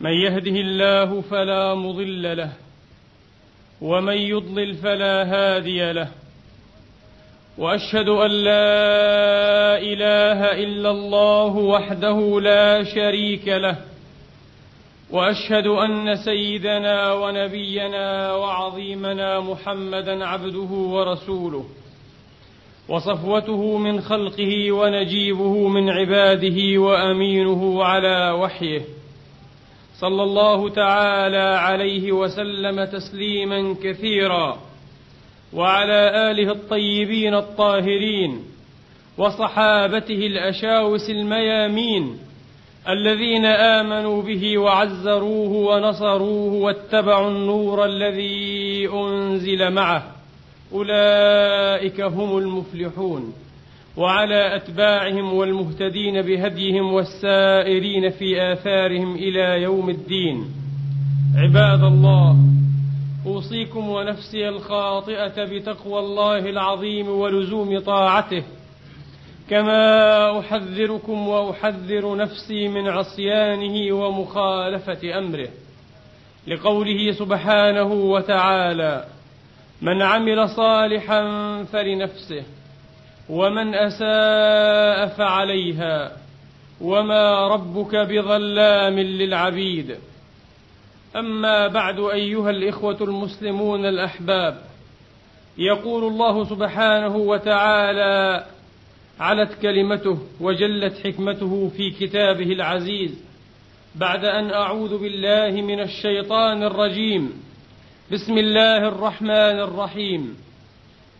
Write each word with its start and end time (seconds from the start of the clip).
من 0.00 0.10
يهده 0.10 0.60
الله 0.60 1.20
فلا 1.20 1.74
مضل 1.74 2.36
له 2.36 2.52
ومن 3.82 4.16
يضلل 4.16 4.74
فلا 4.74 5.24
هادي 5.24 5.92
له. 5.92 6.08
وأشهد 7.58 8.08
أن 8.08 8.30
لا 8.30 9.78
إله 9.78 10.52
إلا 10.64 10.90
الله 10.90 11.56
وحده 11.56 12.40
لا 12.40 12.84
شريك 12.84 13.48
له 13.48 13.76
وأشهد 15.10 15.66
أن 15.66 16.16
سيدنا 16.16 17.12
ونبينا 17.12 18.34
وعظيمنا 18.34 19.40
محمدا 19.40 20.24
عبده 20.24 20.72
ورسوله. 20.72 21.64
وصفوته 22.88 23.78
من 23.78 24.00
خلقه 24.00 24.72
ونجيبه 24.72 25.68
من 25.68 25.90
عباده 25.90 26.80
وأمينه 26.80 27.84
على 27.84 28.30
وحيه. 28.30 28.99
صلى 30.00 30.22
الله 30.22 30.68
تعالى 30.68 31.58
عليه 31.58 32.12
وسلم 32.12 32.84
تسليما 32.84 33.76
كثيرا 33.82 34.58
وعلى 35.54 36.30
آله 36.30 36.52
الطيبين 36.52 37.34
الطاهرين 37.34 38.44
وصحابته 39.18 40.26
الأشاوس 40.26 41.10
الميامين 41.10 42.18
الذين 42.88 43.44
آمنوا 43.46 44.22
به 44.22 44.58
وعزروه 44.58 45.52
ونصروه 45.52 46.52
واتبعوا 46.52 47.30
النور 47.30 47.84
الذي 47.84 48.88
أنزل 48.88 49.70
معه. 49.70 50.02
أولئك 50.72 52.00
هم 52.00 52.38
المفلحون. 52.38 53.32
وعلى 53.96 54.56
أتباعهم 54.56 55.34
والمهتدين 55.34 56.22
بهديهم 56.22 56.92
والسائرين 56.92 58.10
في 58.10 58.52
آثارهم 58.52 59.14
إلى 59.14 59.62
يوم 59.62 59.90
الدين. 59.90 60.44
عباد 61.36 61.82
الله 61.84 62.36
أوصيكم 63.26 63.88
ونفسي 63.88 64.48
الخاطئة 64.48 65.44
بتقوى 65.44 65.98
الله 65.98 66.38
العظيم 66.38 67.08
ولزوم 67.08 67.78
طاعته. 67.78 68.42
كما 69.50 70.38
أحذركم 70.38 71.28
وأحذر 71.28 72.16
نفسي 72.16 72.68
من 72.68 72.88
عصيانه 72.88 73.94
ومخالفة 73.94 75.18
أمره. 75.18 75.48
لقوله 76.46 77.12
سبحانه 77.12 77.92
وتعالى 77.92 79.04
من 79.82 80.02
عمل 80.02 80.48
صالحا 80.48 81.22
فلنفسه 81.64 82.42
ومن 83.30 83.74
أساء 83.74 85.06
فعليها 85.16 86.12
وما 86.80 87.48
ربك 87.48 87.96
بظلام 87.96 88.98
للعبيد. 88.98 89.96
أما 91.16 91.66
بعد 91.66 92.00
أيها 92.00 92.50
الإخوة 92.50 92.96
المسلمون 93.00 93.86
الأحباب 93.86 94.58
يقول 95.58 96.04
الله 96.04 96.44
سبحانه 96.44 97.16
وتعالى 97.16 98.46
علت 99.20 99.62
كلمته 99.62 100.18
وجلت 100.40 101.06
حكمته 101.06 101.70
في 101.76 101.90
كتابه 101.90 102.52
العزيز 102.52 103.24
بعد 103.94 104.24
أن 104.24 104.50
أعوذ 104.50 104.98
بالله 104.98 105.62
من 105.62 105.80
الشيطان 105.80 106.62
الرجيم 106.62 107.32
بسم 108.12 108.38
الله 108.38 108.88
الرحمن 108.88 109.58
الرحيم. 109.60 110.36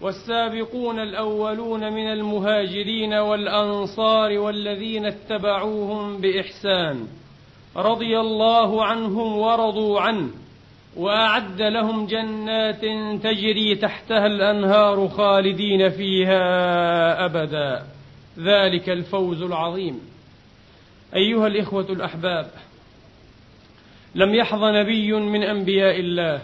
والسابقون 0.00 1.00
الأولون 1.00 1.92
من 1.92 2.12
المهاجرين 2.12 3.14
والأنصار 3.14 4.38
والذين 4.38 5.06
اتبعوهم 5.06 6.20
بإحسان 6.20 7.06
رضي 7.76 8.20
الله 8.20 8.84
عنهم 8.84 9.38
ورضوا 9.38 10.00
عنه 10.00 10.30
وأعد 10.96 11.62
لهم 11.62 12.06
جنات 12.06 12.80
تجري 13.22 13.74
تحتها 13.74 14.26
الأنهار 14.26 15.08
خالدين 15.08 15.88
فيها 15.88 17.24
أبدا. 17.24 17.82
ذلك 18.38 18.90
الفوز 18.90 19.42
العظيم. 19.42 20.00
أيها 21.16 21.46
الإخوة 21.46 21.86
الأحباب 21.92 22.46
لم 24.14 24.34
يحظ 24.34 24.64
نبي 24.64 25.12
من 25.12 25.42
أنبياء 25.42 26.00
الله 26.00 26.40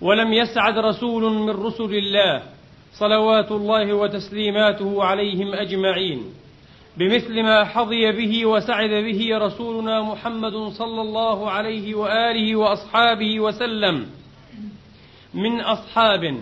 ولم 0.00 0.32
يسعد 0.32 0.78
رسول 0.78 1.32
من 1.32 1.50
رسل 1.50 1.94
الله 1.94 2.42
صلوات 2.98 3.52
الله 3.52 3.92
وتسليماته 3.92 5.04
عليهم 5.04 5.54
أجمعين. 5.54 6.22
بمثل 6.96 7.42
ما 7.42 7.64
حظي 7.64 8.12
به 8.12 8.46
وسعد 8.46 8.90
به 8.90 9.38
رسولنا 9.38 10.02
محمد 10.02 10.72
صلى 10.72 11.00
الله 11.00 11.50
عليه 11.50 11.94
وآله 11.94 12.56
وأصحابه 12.56 13.40
وسلم 13.40 14.06
من 15.34 15.60
أصحاب 15.60 16.40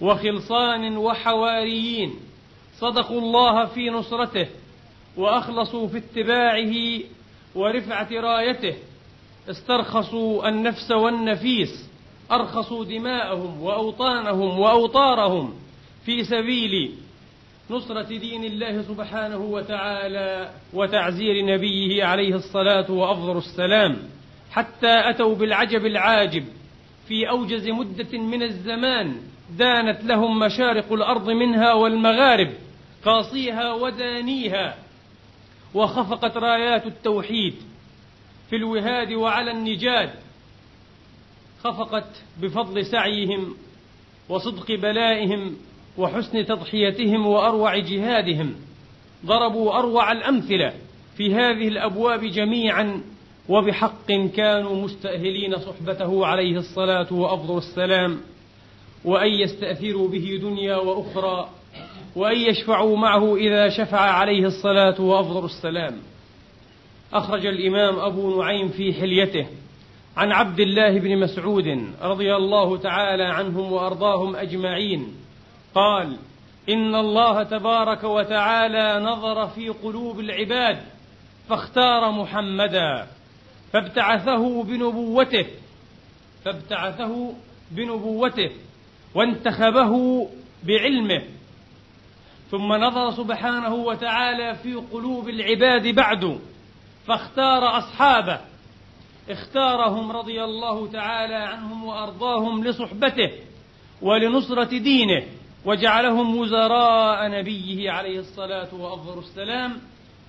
وخلصان 0.00 0.96
وحواريين 0.96 2.14
صدقوا 2.78 3.20
الله 3.20 3.64
في 3.64 3.90
نصرته 3.90 4.46
وأخلصوا 5.16 5.88
في 5.88 5.98
اتباعه 5.98 7.00
ورفعه 7.54 8.08
رايته 8.12 8.74
استرخصوا 9.50 10.48
النفس 10.48 10.90
والنفيس 10.90 11.88
أرخصوا 12.30 12.84
دماءهم 12.84 13.62
وأوطانهم 13.62 14.58
وأوطارهم 14.58 15.54
في 16.06 16.24
سبيل 16.24 16.94
نصرة 17.70 18.02
دين 18.02 18.44
الله 18.44 18.82
سبحانه 18.82 19.36
وتعالى 19.38 20.50
وتعزير 20.72 21.44
نبيه 21.44 22.04
عليه 22.04 22.34
الصلاة 22.34 22.90
وأفضل 22.90 23.36
السلام 23.38 23.98
حتى 24.50 25.10
أتوا 25.10 25.34
بالعجب 25.34 25.86
العاجب 25.86 26.44
في 27.08 27.28
أوجز 27.28 27.68
مدة 27.68 28.18
من 28.18 28.42
الزمان 28.42 29.16
دانت 29.58 30.04
لهم 30.04 30.38
مشارق 30.38 30.92
الأرض 30.92 31.30
منها 31.30 31.72
والمغارب 31.72 32.50
قاصيها 33.04 33.72
ودانيها 33.72 34.76
وخفقت 35.74 36.36
رايات 36.36 36.86
التوحيد 36.86 37.54
في 38.50 38.56
الوهاد 38.56 39.12
وعلى 39.12 39.50
النجاد 39.50 40.10
خفقت 41.64 42.22
بفضل 42.42 42.86
سعيهم 42.86 43.54
وصدق 44.28 44.72
بلائهم 44.72 45.56
وحسن 45.98 46.46
تضحيتهم 46.46 47.26
وأروع 47.26 47.78
جهادهم. 47.78 48.54
ضربوا 49.26 49.78
أروع 49.78 50.12
الأمثلة 50.12 50.72
في 51.16 51.34
هذه 51.34 51.68
الأبواب 51.68 52.20
جميعا 52.24 53.00
وبحق 53.48 54.12
كانوا 54.36 54.76
مستأهلين 54.84 55.58
صحبته 55.58 56.26
عليه 56.26 56.56
الصلاة 56.56 57.12
وأفضل 57.12 57.58
السلام. 57.58 58.20
وأن 59.04 59.28
يستأثروا 59.28 60.08
به 60.08 60.38
دنيا 60.42 60.76
وأخرى 60.76 61.48
وأن 62.16 62.36
يشفعوا 62.36 62.96
معه 62.96 63.36
إذا 63.36 63.68
شفع 63.68 64.00
عليه 64.00 64.46
الصلاة 64.46 65.00
وأفضل 65.00 65.44
السلام. 65.44 65.96
أخرج 67.12 67.46
الإمام 67.46 67.98
أبو 67.98 68.42
نعيم 68.42 68.68
في 68.68 68.92
حليته 68.92 69.46
عن 70.16 70.32
عبد 70.32 70.60
الله 70.60 70.98
بن 70.98 71.18
مسعود 71.18 71.88
رضي 72.02 72.36
الله 72.36 72.76
تعالى 72.76 73.24
عنهم 73.24 73.72
وأرضاهم 73.72 74.36
أجمعين. 74.36 75.21
قال 75.74 76.16
إن 76.68 76.94
الله 76.94 77.42
تبارك 77.42 78.04
وتعالى 78.04 79.04
نظر 79.04 79.46
في 79.46 79.68
قلوب 79.68 80.20
العباد 80.20 80.82
فاختار 81.48 82.10
محمدا 82.10 83.06
فابتعثه 83.72 84.62
بنبوته 84.62 85.46
فابتعثه 86.44 87.34
بنبوته 87.70 88.50
وانتخبه 89.14 90.28
بعلمه. 90.64 91.22
ثم 92.50 92.72
نظر 92.72 93.10
سبحانه 93.10 93.74
وتعالى 93.74 94.54
في 94.54 94.74
قلوب 94.74 95.28
العباد 95.28 95.86
بعد 95.94 96.38
فاختار 97.06 97.78
أصحابه. 97.78 98.40
اختارهم 99.30 100.12
رضي 100.12 100.44
الله 100.44 100.86
تعالى 100.86 101.34
عنهم 101.34 101.84
وأرضاهم 101.84 102.64
لصحبته 102.64 103.30
ولنصرة 104.02 104.78
دينه. 104.78 105.22
وجعلهم 105.64 106.36
وزراء 106.36 107.28
نبيه 107.28 107.90
عليه 107.90 108.18
الصلاة 108.18 108.74
وأفضل 108.74 109.18
السلام 109.18 109.72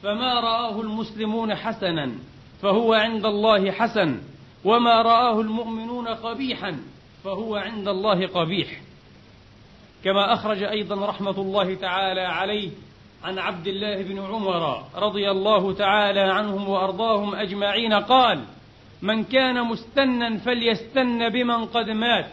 فما 0.04 0.40
رآه 0.40 0.82
المسلمون 0.82 1.56
حسنا 1.56 2.12
فهو 2.62 2.94
عند 2.94 3.26
الله 3.26 3.72
حسن 3.72 4.20
وما 4.66 5.02
رآه 5.02 5.42
المؤمنون 5.42 6.08
قبيحا 6.08 6.80
فهو 7.24 7.56
عند 7.56 7.88
الله 7.88 8.28
قبيح. 8.28 8.82
كما 10.04 10.34
أخرج 10.34 10.64
أيضا 10.64 11.06
رحمة 11.06 11.42
الله 11.42 11.76
تعالى 11.76 12.22
عليه 12.22 12.70
عن 13.24 13.40
عبد 13.40 13.68
الله 13.68 14.04
بن 14.04 14.20
عمر 14.20 14.84
رضي 14.96 15.32
الله 15.32 15.74
تعالى 15.74 16.20
عنهم 16.20 16.70
وأرضاهم 16.70 17.36
أجمعين 17.36 17.94
قال 17.94 18.44
من 19.02 19.24
كان 19.24 19.64
مستنا 19.64 20.38
فليستن 20.38 21.30
بمن 21.30 21.66
قد 21.66 21.90
مات 21.90 22.30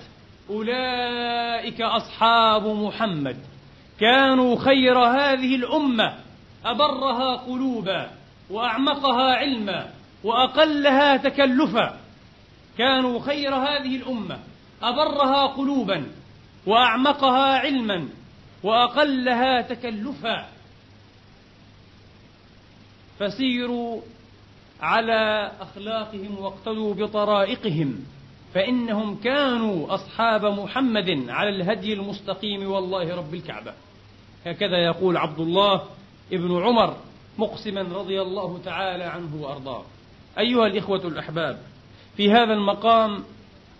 أولئك 0.50 1.81
أصحاب 1.81 2.67
محمد. 2.67 3.37
كانوا 4.00 4.58
خير 4.58 4.99
هذه 4.99 5.56
الأمة 5.56 6.14
أبرها 6.64 7.37
قلوبا 7.37 8.11
وأعمقها 8.50 9.32
علما 9.32 9.91
وأقلها 10.25 11.17
تكلفا. 11.17 12.00
كانوا 12.79 13.20
خير 13.20 13.55
هذه 13.55 13.97
الأمة 13.97 14.38
أبرها 14.82 15.47
قلوبا 15.47 16.06
وأعمقها 16.67 17.58
علما 17.58 18.08
وأقلها 18.62 19.61
تكلفا. 19.61 20.49
فسيروا 23.19 24.00
على 24.81 25.52
أخلاقهم 25.61 26.38
واقتدوا 26.38 26.94
بطرائقهم. 26.94 28.05
فإنهم 28.55 29.17
كانوا 29.17 29.94
أصحاب 29.94 30.44
محمد 30.44 31.25
على 31.29 31.49
الهدي 31.49 31.93
المستقيم 31.93 32.70
والله 32.70 33.17
رب 33.17 33.35
الكعبة. 33.35 33.73
هكذا 34.47 34.85
يقول 34.85 35.17
عبد 35.17 35.41
الله 35.41 35.82
ابن 36.32 36.62
عمر 36.62 36.97
مقسما 37.38 37.82
رضي 37.82 38.23
الله 38.23 38.61
تعالى 38.64 39.05
عنه 39.05 39.43
وأرضاه. 39.43 39.82
أيها 40.38 40.67
الإخوة 40.67 41.06
الأحباب 41.06 41.58
في 42.17 42.31
هذا 42.31 42.52
المقام 42.52 43.25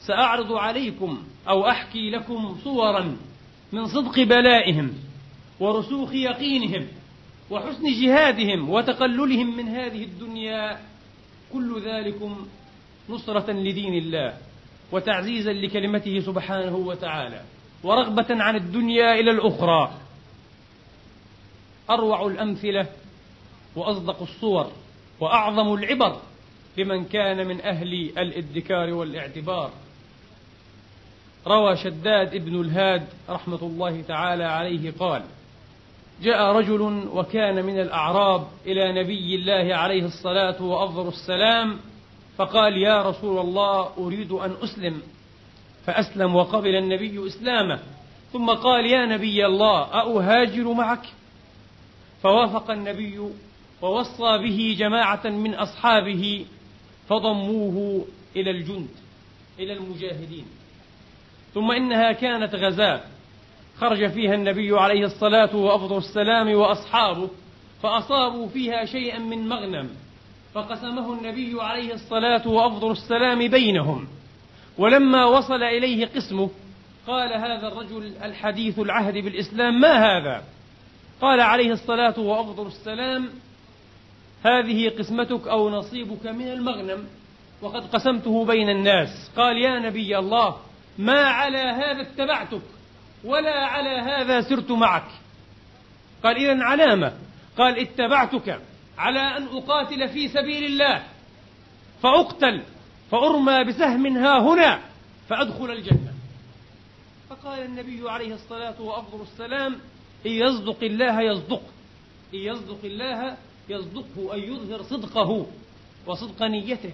سأعرض 0.01 0.53
عليكم 0.53 1.23
أو 1.49 1.69
أحكي 1.69 2.11
لكم 2.11 2.57
صورا 2.65 3.17
من 3.73 3.87
صدق 3.87 4.23
بلائهم 4.23 4.93
ورسوخ 5.61 6.13
يقينهم 6.13 6.87
وحسن 7.51 8.03
جهادهم 8.03 8.71
وتقللهم 8.71 9.57
من 9.57 9.69
هذه 9.69 10.03
الدنيا. 10.05 10.79
كل 11.53 11.83
ذلكم 11.83 12.47
نصرة 13.09 13.51
لدين 13.51 13.95
الله. 13.95 14.35
وتعزيزا 14.93 15.53
لكلمته 15.53 16.21
سبحانه 16.21 16.77
وتعالى 16.77 17.43
ورغبة 17.83 18.27
عن 18.31 18.57
الدنيا 18.57 19.15
إلى 19.15 19.31
الأخرى. 19.31 19.93
أروع 21.91 22.27
الأمثلة 22.27 22.87
وأصدق 23.77 24.23
الصور 24.23 24.73
وأعظم 25.21 25.75
العبر 25.75 26.17
لمن 26.79 27.05
كان 27.05 27.47
من 27.47 27.61
أهل 27.61 27.93
الإدكار 28.19 28.95
والاعتبار. 28.95 29.71
روى 31.47 31.77
شداد 31.77 32.35
ابن 32.35 32.61
الهاد 32.61 33.07
رحمة 33.29 33.63
الله 33.63 34.03
تعالى 34.03 34.45
عليه 34.45 34.93
قال 34.99 35.23
جاء 36.23 36.43
رجل 36.43 37.09
وكان 37.13 37.65
من 37.65 37.81
الأعراب 37.81 38.47
إلى 38.67 39.03
نبي 39.03 39.35
الله 39.35 39.77
عليه 39.77 40.05
الصلاة 40.05 40.63
وأفضل 40.63 41.09
السلام 41.09 41.79
فقال 42.41 42.77
يا 42.77 43.03
رسول 43.03 43.39
الله 43.39 43.91
أريد 43.99 44.33
أن 44.33 44.57
أسلم. 44.65 45.03
فأسلم 45.87 46.37
وقبل 46.37 46.77
النبي 46.77 47.27
إسلامه. 47.27 47.79
ثم 48.33 48.51
قال 48.51 48.87
يا 48.87 49.07
نبي 49.07 49.47
الله 49.47 49.83
أهاجر 49.83 50.73
معك؟ 50.73 51.07
فوافق 52.23 52.71
النبي 52.71 53.19
ووصى 53.83 54.39
به 54.39 54.77
جماعة 54.79 55.27
من 55.27 55.55
أصحابه 55.55 56.47
فضموه 57.09 58.07
إلى 58.37 58.51
الجند 58.51 58.89
إلى 59.59 59.73
المجاهدين. 59.73 60.47
ثم 61.55 61.71
إنها 61.71 62.13
كانت 62.13 62.55
غزاة. 62.55 63.01
خرج 63.81 64.11
فيها 64.11 64.35
النبي 64.35 64.79
عليه 64.79 65.05
الصلاة 65.07 65.57
وأفضل 65.57 65.97
السلام 65.99 66.55
وأصحابه 66.55 67.29
فأصابوا 67.83 68.49
فيها 68.49 68.85
شيئا 68.85 69.19
من 69.19 69.49
مغنم. 69.49 69.91
فقسمه 70.55 71.13
النبي 71.13 71.63
عليه 71.63 71.95
الصلاة 71.95 72.49
وأفضل 72.49 72.91
السلام 72.91 73.49
بينهم. 73.49 74.09
ولما 74.79 75.25
وصل 75.25 75.63
إليه 75.63 76.07
قسمه 76.07 76.51
قال 77.07 77.33
هذا 77.33 77.69
الرجل 77.69 78.13
الحديث 78.25 78.79
العهد 78.79 79.15
بالإسلام 79.15 79.81
ما 79.81 79.93
هذا؟ 79.99 80.45
قال 81.21 81.41
عليه 81.41 81.73
الصلاة 81.73 82.21
وأفضل 82.21 82.67
السلام 82.67 83.29
هذه 84.45 84.89
قسمتك 84.89 85.49
أو 85.49 85.71
نصيبك 85.71 86.27
من 86.27 86.49
المغنم 86.49 87.07
وقد 87.63 87.87
قسمته 87.87 88.45
بين 88.45 88.69
الناس. 88.71 89.31
قال 89.37 89.57
يا 89.57 89.79
نبي 89.79 90.19
الله 90.19 90.57
ما 90.99 91.21
على 91.21 91.59
هذا 91.59 92.03
اتبعتك 92.03 92.63
ولا 93.25 93.67
على 93.67 93.91
هذا 93.91 94.41
سرت 94.41 94.71
معك. 94.71 95.11
قال 96.25 96.37
إذا 96.37 96.65
علامة. 96.65 97.13
قال 97.59 97.79
اتبعتك. 97.79 98.61
على 99.01 99.37
أن 99.37 99.47
أقاتل 99.47 100.09
في 100.09 100.29
سبيل 100.29 100.65
الله. 100.65 101.05
فأقتل 102.03 102.63
فأرمى 103.11 103.65
بسهم 103.65 104.17
ها 104.17 104.39
هنا 104.39 104.81
فأدخل 105.29 105.71
الجنة. 105.71 106.13
فقال 107.31 107.63
النبي 107.65 108.11
عليه 108.11 108.35
الصلاة 108.35 108.83
وأفضل 108.83 109.23
السلام 109.23 109.73
إن 110.27 110.31
يصدق 110.31 110.83
الله 110.83 111.21
يصدق. 111.21 111.63
إن 112.35 112.39
يصدق 112.39 112.85
الله 112.85 113.37
يصدقه 113.69 114.35
أن 114.35 114.39
يظهر 114.39 114.83
صدقه 114.83 115.47
وصدق 116.07 116.43
نيته. 116.43 116.93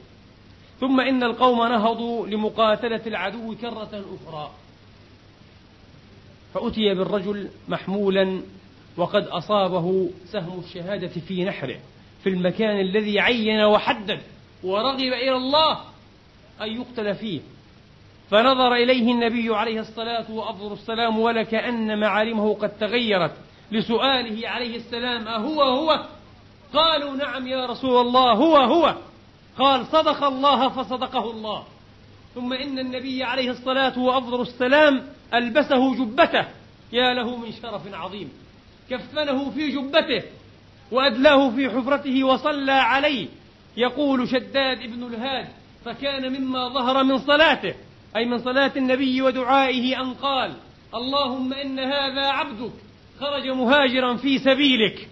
ثم 0.81 1.01
إن 1.01 1.23
القوم 1.23 1.59
نهضوا 1.59 2.27
لمقاتلة 2.27 3.03
العدو 3.07 3.55
كرة 3.55 4.05
أخرى. 4.17 4.51
فأتي 6.55 6.95
بالرجل 6.95 7.49
محمولا 7.69 8.43
وقد 8.97 9.27
أصابه 9.27 10.11
سهم 10.33 10.61
الشهادة 10.61 11.21
في 11.29 11.45
نحره. 11.45 11.81
في 12.27 12.31
المكان 12.31 12.81
الذي 12.81 13.21
عين 13.21 13.61
وحدد 13.61 14.21
ورغب 14.65 15.01
إلى 15.01 15.37
الله 15.37 15.81
أن 16.61 16.69
يقتل 16.69 17.15
فيه. 17.15 17.41
فنظر 18.31 18.75
إليه 18.75 19.13
النبي 19.13 19.55
عليه 19.55 19.81
الصلاة 19.81 20.31
وأفضل 20.31 20.73
السلام 20.73 21.19
ولكأن 21.19 22.01
معالمه 22.01 22.55
قد 22.55 22.79
تغيرت 22.79 23.33
لسؤاله 23.73 24.49
عليه 24.49 24.77
السلام 24.77 25.29
أهو 25.29 25.63
هو؟ 25.63 26.07
قالوا 26.75 27.17
نعم 27.17 27.47
يا 27.47 27.67
رسول 27.67 28.07
الله 28.07 28.33
هو 28.33 28.57
هو. 28.57 28.95
قال 29.59 29.87
صدق 29.87 30.25
الله 30.25 30.69
فصدقه 30.69 31.31
الله. 31.31 31.65
ثم 32.35 32.53
إن 32.53 32.79
النبي 32.79 33.25
عليه 33.25 33.51
الصلاة 33.51 33.99
وأفضل 33.99 34.41
السلام 34.41 35.03
ألبسه 35.35 35.95
جبته. 35.95 36.45
يا 36.93 37.15
له 37.15 37.37
من 37.37 37.53
شرف 37.53 37.95
عظيم. 37.95 38.33
كفنه 38.91 39.51
في 39.51 39.69
جبته. 39.69 40.23
وأدلاه 40.91 41.51
في 41.51 41.71
حفرته 41.71 42.25
وصلى 42.25 42.73
عليه. 42.73 43.29
يقول 43.77 44.29
شداد 44.29 44.81
ابن 44.81 45.07
الهاد 45.07 45.49
فكان 45.85 46.41
مما 46.41 46.69
ظهر 46.69 47.05
من 47.05 47.19
صلاته 47.19 47.75
أي 48.17 48.25
من 48.25 48.39
صلاة 48.39 48.73
النبي 48.77 49.23
ودعائه 49.23 50.01
أن 50.01 50.15
قال 50.15 50.53
اللهم 50.95 51.53
إن 51.53 51.79
هذا 51.79 52.27
عبدك. 52.27 52.73
خرج 53.21 53.49
مهاجرا 53.49 54.17
في 54.17 54.39
سبيلك. 54.39 55.09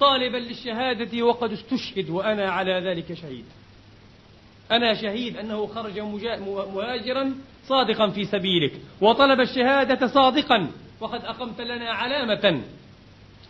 طالبا 0.00 0.36
للشهادة 0.36 1.22
وقد 1.22 1.52
استشهد 1.52 2.10
وأنا 2.10 2.50
على 2.50 2.72
ذلك 2.72 3.14
شهيد. 3.14 3.44
أنا 4.70 4.94
شهيد 4.94 5.36
أنه 5.36 5.66
خرج 5.66 5.98
مهاجرا 6.74 7.34
صادقا 7.68 8.08
في 8.08 8.24
سبيلك. 8.24 8.72
وطلب 9.00 9.40
الشهادة 9.40 10.06
صادقا 10.06 10.70
وقد 11.00 11.24
أقمت 11.24 11.60
لنا 11.60 11.90
علامة. 11.90 12.62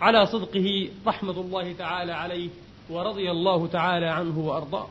على 0.01 0.27
صدقه 0.27 0.89
رحمة 1.07 1.41
الله 1.41 1.73
تعالى 1.73 2.13
عليه 2.13 2.49
ورضي 2.91 3.31
الله 3.31 3.67
تعالى 3.67 4.07
عنه 4.07 4.39
وأرضاه. 4.39 4.87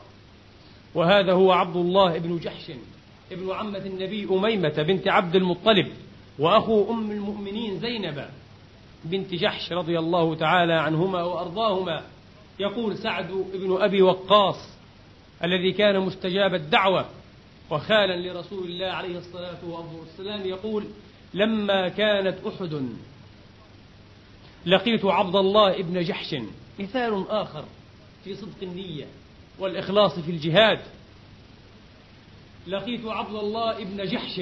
وهذا 0.94 1.32
هو 1.32 1.52
عبد 1.52 1.76
الله 1.76 2.18
بن 2.18 2.38
جحش 2.38 2.72
ابن 3.32 3.50
عمة 3.50 3.78
النبي 3.86 4.28
أميمة 4.30 4.82
بنت 4.82 5.08
عبد 5.08 5.36
المطلب 5.36 5.92
وأخو 6.38 6.90
أم 6.90 7.10
المؤمنين 7.10 7.80
زينب 7.80 8.28
بنت 9.04 9.34
جحش 9.34 9.72
رضي 9.72 9.98
الله 9.98 10.34
تعالى 10.34 10.72
عنهما 10.72 11.22
وأرضاهما. 11.22 12.02
يقول 12.58 12.98
سعد 12.98 13.28
بن 13.54 13.82
أبي 13.82 14.02
وقاص 14.02 14.56
الذي 15.44 15.72
كان 15.72 16.00
مستجاب 16.00 16.54
الدعوة 16.54 17.06
وخالا 17.70 18.16
لرسول 18.16 18.64
الله 18.64 18.86
عليه 18.86 19.18
الصلاة 19.18 19.58
والسلام 19.64 20.46
يقول 20.46 20.84
لما 21.34 21.88
كانت 21.88 22.38
أحد 22.46 22.88
لقيت 24.66 25.04
عبد 25.04 25.36
الله 25.36 25.80
ابن 25.80 26.02
جحش 26.02 26.36
مثال 26.78 27.24
آخر 27.28 27.64
في 28.24 28.34
صدق 28.34 28.62
النية 28.62 29.06
والإخلاص 29.58 30.18
في 30.18 30.30
الجهاد. 30.30 30.80
لقيت 32.66 33.04
عبد 33.04 33.34
الله 33.34 33.82
ابن 33.82 34.04
جحش 34.04 34.40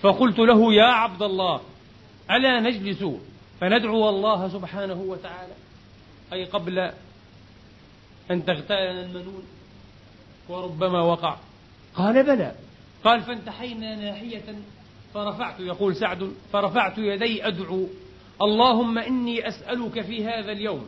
فقلت 0.00 0.38
له 0.38 0.74
يا 0.74 0.84
عبد 0.84 1.22
الله 1.22 1.60
ألا 2.30 2.60
نجلس 2.60 3.04
فندعو 3.60 4.08
الله 4.08 4.48
سبحانه 4.48 5.00
وتعالى؟ 5.00 5.52
أي 6.32 6.44
قبل 6.44 6.78
أن 8.30 8.44
تغتالنا 8.44 9.04
المنون؟ 9.04 9.42
وربما 10.48 11.02
وقع. 11.02 11.36
قال 11.94 12.22
بلى. 12.22 12.54
قال 13.04 13.22
فانتحينا 13.22 13.96
ناحية 13.96 14.54
فرفعت 15.14 15.60
يقول 15.60 15.96
سعد 15.96 16.32
فرفعت 16.52 16.98
يدي 16.98 17.46
أدعو. 17.46 17.88
اللهم 18.42 18.98
إني 18.98 19.48
أسألك 19.48 20.00
في 20.00 20.24
هذا 20.24 20.52
اليوم 20.52 20.86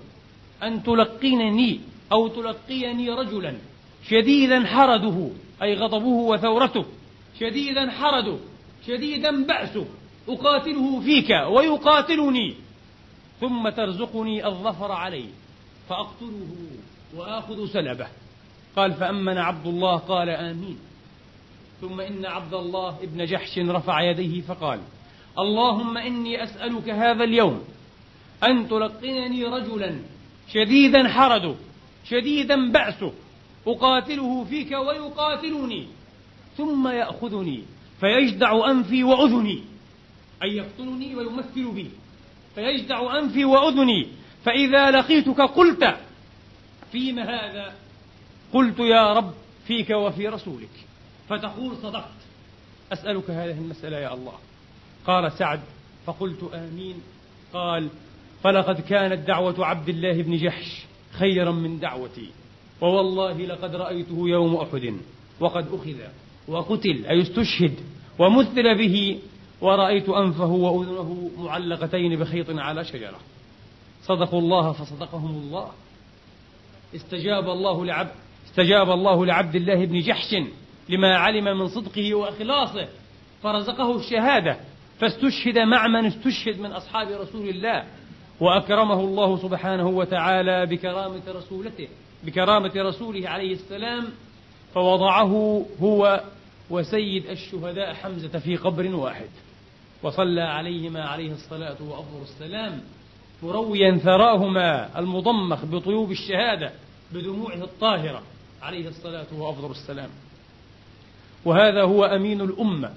أن 0.63 0.83
تلقينني 0.83 1.81
أو 2.13 2.29
تلقيني 2.29 3.11
رجلا 3.11 3.55
شديدا 4.09 4.67
حرده 4.67 5.31
أي 5.63 5.75
غضبه 5.75 6.07
وثورته 6.07 6.85
شديدا 7.41 7.91
حرده 7.91 8.37
شديدا 8.87 9.45
بأسه 9.47 9.87
أقاتله 10.29 11.01
فيك 11.01 11.31
ويقاتلني 11.31 12.55
ثم 13.41 13.69
ترزقني 13.69 14.47
الظفر 14.47 14.93
عليه 14.93 15.29
فأقتله 15.89 16.57
وآخذ 17.17 17.67
سلبه. 17.67 18.07
قال 18.77 18.93
فأمن 18.93 19.39
عبد 19.39 19.67
الله 19.67 19.97
قال 19.97 20.29
آمين. 20.29 20.79
ثم 21.81 22.01
إن 22.01 22.27
عبد 22.27 22.55
الله 22.55 22.97
ابن 23.03 23.25
جحش 23.25 23.59
رفع 23.59 24.01
يديه 24.01 24.41
فقال 24.41 24.81
اللهم 25.39 25.99
إني 25.99 26.43
أسألك 26.43 26.89
هذا 26.89 27.25
اليوم 27.25 27.65
أن 28.45 28.69
تلقنني 28.69 29.45
رجلا 29.45 30.01
شديدا 30.53 31.09
حرده 31.09 31.55
شديدا 32.05 32.73
بأسه 32.73 33.13
أقاتله 33.67 34.45
فيك 34.45 34.73
ويقاتلني 34.73 35.87
ثم 36.57 36.89
يأخذني 36.89 37.63
فيجدع 38.01 38.71
أنفي 38.71 39.05
وأذني 39.05 39.63
أي 40.43 40.57
يقتلني 40.57 41.15
ويمثل 41.15 41.71
بي 41.73 41.91
فيجدع 42.55 43.19
أنفي 43.19 43.45
وأذني 43.45 44.07
فإذا 44.45 44.91
لقيتك 44.91 45.41
قلت 45.41 45.97
فيما 46.93 47.23
هذا؟ 47.23 47.75
قلت 48.53 48.79
يا 48.79 49.13
رب 49.13 49.35
فيك 49.67 49.91
وفي 49.91 50.29
رسولك 50.29 50.71
فتقول 51.29 51.77
صدقت 51.77 52.17
أسألك 52.93 53.31
هذه 53.31 53.59
المسألة 53.59 53.97
يا 53.99 54.15
الله. 54.15 54.39
قال 55.07 55.33
سعد 55.33 55.61
فقلت 56.07 56.51
آمين. 56.55 56.95
قال 57.55 57.89
فلقد 58.43 58.81
كانت 58.81 59.29
دعوة 59.29 59.67
عبد 59.67 59.89
الله 59.89 60.23
بن 60.23 60.37
جحش 60.37 60.85
خيرا 61.13 61.51
من 61.51 61.79
دعوتي 61.79 62.31
ووالله 62.81 63.33
لقد 63.33 63.75
رأيته 63.75 64.29
يوم 64.29 64.57
أحد 64.57 64.95
وقد 65.41 65.67
أخذ 65.67 65.97
وقتل 66.49 67.07
أي 67.07 67.23
استشهد 67.23 67.75
ومثل 68.19 68.79
به 68.79 69.19
ورأيت 69.61 70.09
أنفه 70.09 70.51
وأذنه 70.53 71.31
معلقتين 71.39 72.19
بخيط 72.19 72.51
على 72.51 72.85
شجرة. 72.85 73.19
صدقوا 74.03 74.41
الله 74.41 74.73
فصدقهم 74.73 75.31
الله. 75.31 75.71
استجاب 76.95 77.49
الله 77.49 77.87
لعبد 77.87 78.11
استجاب 78.47 78.91
الله 78.91 79.27
لعبد 79.27 79.55
الله 79.57 79.87
بن 79.87 80.01
جحش 80.01 80.35
لما 80.89 81.17
علم 81.17 81.59
من 81.59 81.69
صدقه 81.69 82.15
وإخلاصه 82.15 82.89
فرزقه 83.43 83.97
الشهادة. 83.97 84.57
فاستشهد 85.01 85.59
مع 85.59 85.87
من 85.87 86.07
استشهد 86.07 86.61
من 86.61 86.73
أصحاب 86.73 87.09
رسول 87.09 87.49
الله. 87.49 87.85
وأكرمه 88.41 89.01
الله 89.01 89.43
سبحانه 89.43 89.89
وتعالى 89.89 90.67
بكرامة 90.67 91.23
رسولته 91.29 91.89
بكرامة 92.25 92.73
رسوله 92.77 93.29
عليه 93.29 93.53
السلام. 93.53 94.05
فوضعه 94.75 95.65
هو 95.81 96.23
وسيد 96.71 97.27
الشهداء 97.27 97.95
حمزة 97.95 98.39
في 98.39 98.57
قبر 98.57 98.95
واحد. 98.95 99.29
وصلى 100.03 100.41
عليهما 100.41 101.05
عليه 101.05 101.33
الصلاة 101.33 101.77
وأفضل 101.83 102.23
السلام. 102.23 102.81
مرويا 103.43 103.97
ثراهما 103.97 104.99
المضمخ 104.99 105.65
بطيوب 105.65 106.11
الشهادة 106.11 106.73
بدموعه 107.13 107.65
الطاهرة 107.65 108.23
عليه 108.63 108.89
الصلاة 108.89 109.27
وأفضل 109.39 109.71
السلام. 109.71 110.09
وهذا 111.45 111.83
هو 111.83 112.05
أمين 112.05 112.41
الأمة 112.41 112.91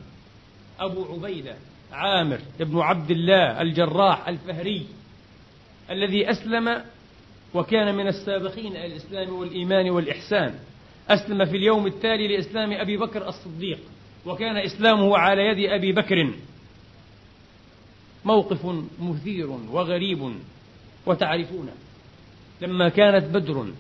أبو 0.79 1.05
عبيدة. 1.13 1.55
عامر 1.91 2.39
بن 2.59 2.79
عبد 2.79 3.11
الله 3.11 3.61
الجراح 3.61 4.27
الفهري 4.27 4.85
الذي 5.91 6.29
أسلم 6.29 6.83
وكان 7.53 7.95
من 7.95 8.07
السابقين 8.07 8.71
إلى 8.71 8.85
الإسلام 8.85 9.33
والإيمان 9.33 9.89
والإحسان. 9.89 10.55
أسلم 11.09 11.45
في 11.45 11.57
اليوم 11.57 11.87
التالي 11.87 12.27
لإسلام 12.27 12.73
أبي 12.73 12.97
بكر 12.97 13.27
الصديق 13.27 13.79
وكان 14.25 14.57
إسلامه 14.57 15.17
على 15.17 15.41
يد 15.41 15.69
أبي 15.69 15.91
بكر. 15.91 16.33
موقف 18.25 18.65
مثير 18.99 19.49
وغريب 19.49 20.33
وتعرفونه. 21.05 21.73
لما 22.61 22.89
كانت 22.89 23.25
بدر 23.25 23.73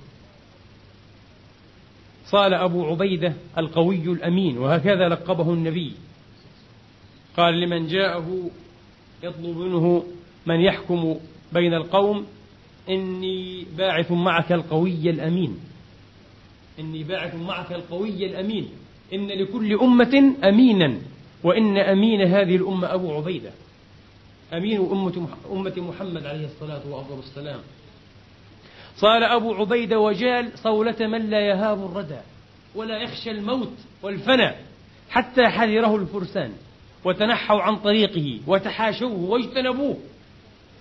صال 2.25 2.53
أبو 2.53 2.85
عبيدة 2.85 3.33
القوي 3.57 4.03
الأمين 4.03 4.57
وهكذا 4.57 5.09
لقبه 5.09 5.53
النبي. 5.53 5.93
قال 7.37 7.59
لمن 7.61 7.87
جاءه 7.87 8.49
يطلب 9.23 9.57
منه 9.57 10.03
من 10.45 10.59
يحكم 10.59 11.15
بين 11.53 11.73
القوم 11.73 12.25
إني 12.89 13.65
باعث 13.77 14.11
معك 14.11 14.51
القوي 14.51 15.09
الأمين. 15.09 15.59
إني 16.79 17.03
باعث 17.03 17.35
معك 17.35 17.71
القوي 17.71 18.25
الأمين. 18.25 18.69
إن 19.13 19.27
لكل 19.27 19.73
أمة 19.73 20.35
أمينا 20.43 20.97
وإن 21.43 21.77
أمين 21.77 22.21
هذه 22.21 22.55
الأمة 22.55 22.93
أبو 22.93 23.13
عبيدة. 23.13 23.51
أمين 24.53 24.79
أمة 25.51 25.77
محمد 25.77 26.25
عليه 26.25 26.45
الصلاة 26.45 26.81
والسلام 27.09 27.59
صار 28.95 29.35
أبو 29.35 29.53
عبيدة 29.53 29.99
وجال 29.99 30.51
صولة 30.57 31.07
من 31.07 31.29
لا 31.29 31.39
يهاب 31.39 31.85
الردى 31.85 32.19
ولا 32.75 32.97
يخشى 32.97 33.31
الموت 33.31 33.73
والفنى 34.03 34.51
حتى 35.09 35.47
حذره 35.47 35.95
الفرسان. 35.95 36.53
وتنحوا 37.05 37.61
عن 37.61 37.75
طريقه 37.75 38.39
وتحاشوه 38.47 39.13
واجتنبوه 39.13 39.97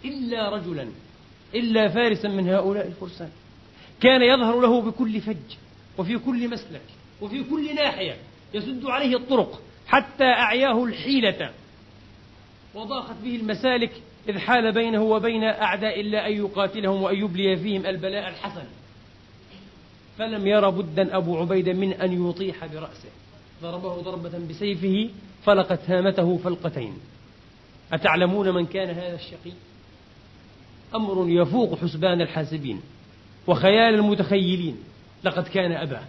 إلا 0.05 0.49
رجلا 0.49 0.89
إلا 1.55 1.89
فارسا 1.89 2.29
من 2.29 2.49
هؤلاء 2.49 2.87
الفرسان. 2.87 3.31
كان 4.01 4.23
يظهر 4.23 4.61
له 4.61 4.81
بكل 4.81 5.21
فج 5.21 5.57
وفي 5.99 6.19
كل 6.19 6.51
مسلك 6.51 6.83
وفي 7.21 7.45
كل 7.45 7.75
ناحية 7.75 8.17
يسد 8.55 8.85
عليه 8.85 9.17
الطرق 9.17 9.63
حتى 9.87 10.25
أعياه 10.25 10.85
الحيلة. 10.85 11.51
وضاقت 12.75 13.17
به 13.25 13.37
المسالك 13.37 13.93
إذ 14.29 14.39
حال 14.39 14.73
بينه 14.73 15.03
وبين 15.03 15.45
أعداء 15.45 16.01
الله 16.01 16.27
أن 16.27 16.33
يقاتلهم 16.33 17.03
وأن 17.03 17.17
يبلي 17.17 17.57
فيهم 17.57 17.87
البلاء 17.87 18.29
الحسن. 18.29 18.65
فلم 20.19 20.47
ير 20.47 20.71
بدا 20.71 21.17
أبو 21.17 21.39
عبيدة 21.39 21.73
من 21.73 21.93
أن 21.93 22.29
يطيح 22.29 22.67
برأسه. 22.67 23.09
ضربه 23.63 24.03
ضربة 24.03 24.39
بسيفه 24.49 25.11
فلقت 25.45 25.91
هامته 25.91 26.39
فلقتين. 26.39 26.99
أتعلمون 27.93 28.55
من 28.55 28.67
كان 28.67 28.91
هذا 28.91 29.15
الشقي؟ 29.15 29.53
أمر 30.95 31.25
يفوق 31.29 31.79
حسبان 31.79 32.21
الحاسبين 32.21 32.81
وخيال 33.47 33.95
المتخيلين. 33.95 34.77
لقد 35.25 35.49
كان 35.49 35.73
أباه 35.73 36.05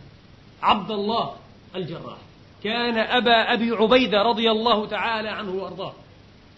عبد 0.61 0.91
الله 0.91 1.33
الجراح. 1.75 2.17
كان 2.63 2.97
أبا 2.97 3.53
أبي 3.53 3.71
عبيدة 3.71 4.21
رضي 4.21 4.51
الله 4.51 4.87
تعالى 4.87 5.29
عنه 5.29 5.51
وأرضاه. 5.51 5.93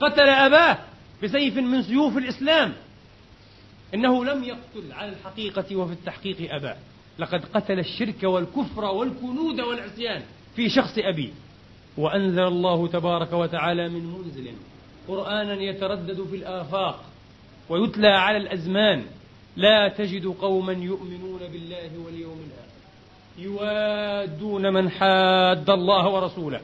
قتل 0.01 0.29
أباه 0.29 0.77
بسيف 1.23 1.57
من 1.57 1.83
سيوف 1.83 2.17
الإسلام. 2.17 2.73
إنه 3.93 4.25
لم 4.25 4.43
يقتل 4.43 4.91
على 4.91 5.09
الحقيقة 5.09 5.75
وفي 5.75 5.93
التحقيق 5.93 6.55
أباه 6.55 6.77
لقد 7.19 7.45
قتل 7.45 7.79
الشرك 7.79 8.23
والكفر 8.23 8.85
والكنود 8.85 9.61
والعصيان. 9.61 10.21
في 10.55 10.69
شخص 10.69 10.97
أبيه 10.97 11.29
وأنزل 11.97 12.43
الله 12.43 12.87
تبارك 12.87 13.33
وتعالى 13.33 13.89
من 13.89 14.05
منزل 14.05 14.51
قرآنا 15.07 15.53
يتردد 15.53 16.23
في 16.23 16.35
الآفاق 16.35 17.03
ويتلى 17.69 18.07
على 18.07 18.37
الأزمان. 18.37 19.03
لا 19.55 19.87
تجد 19.87 20.25
قوما 20.25 20.73
يؤمنون 20.73 21.39
بالله 21.39 21.89
واليوم 22.05 22.39
الآخر 22.47 22.71
يوادون 23.37 24.73
من 24.73 24.89
حاد 24.89 25.69
الله 25.69 26.09
ورسوله 26.09 26.61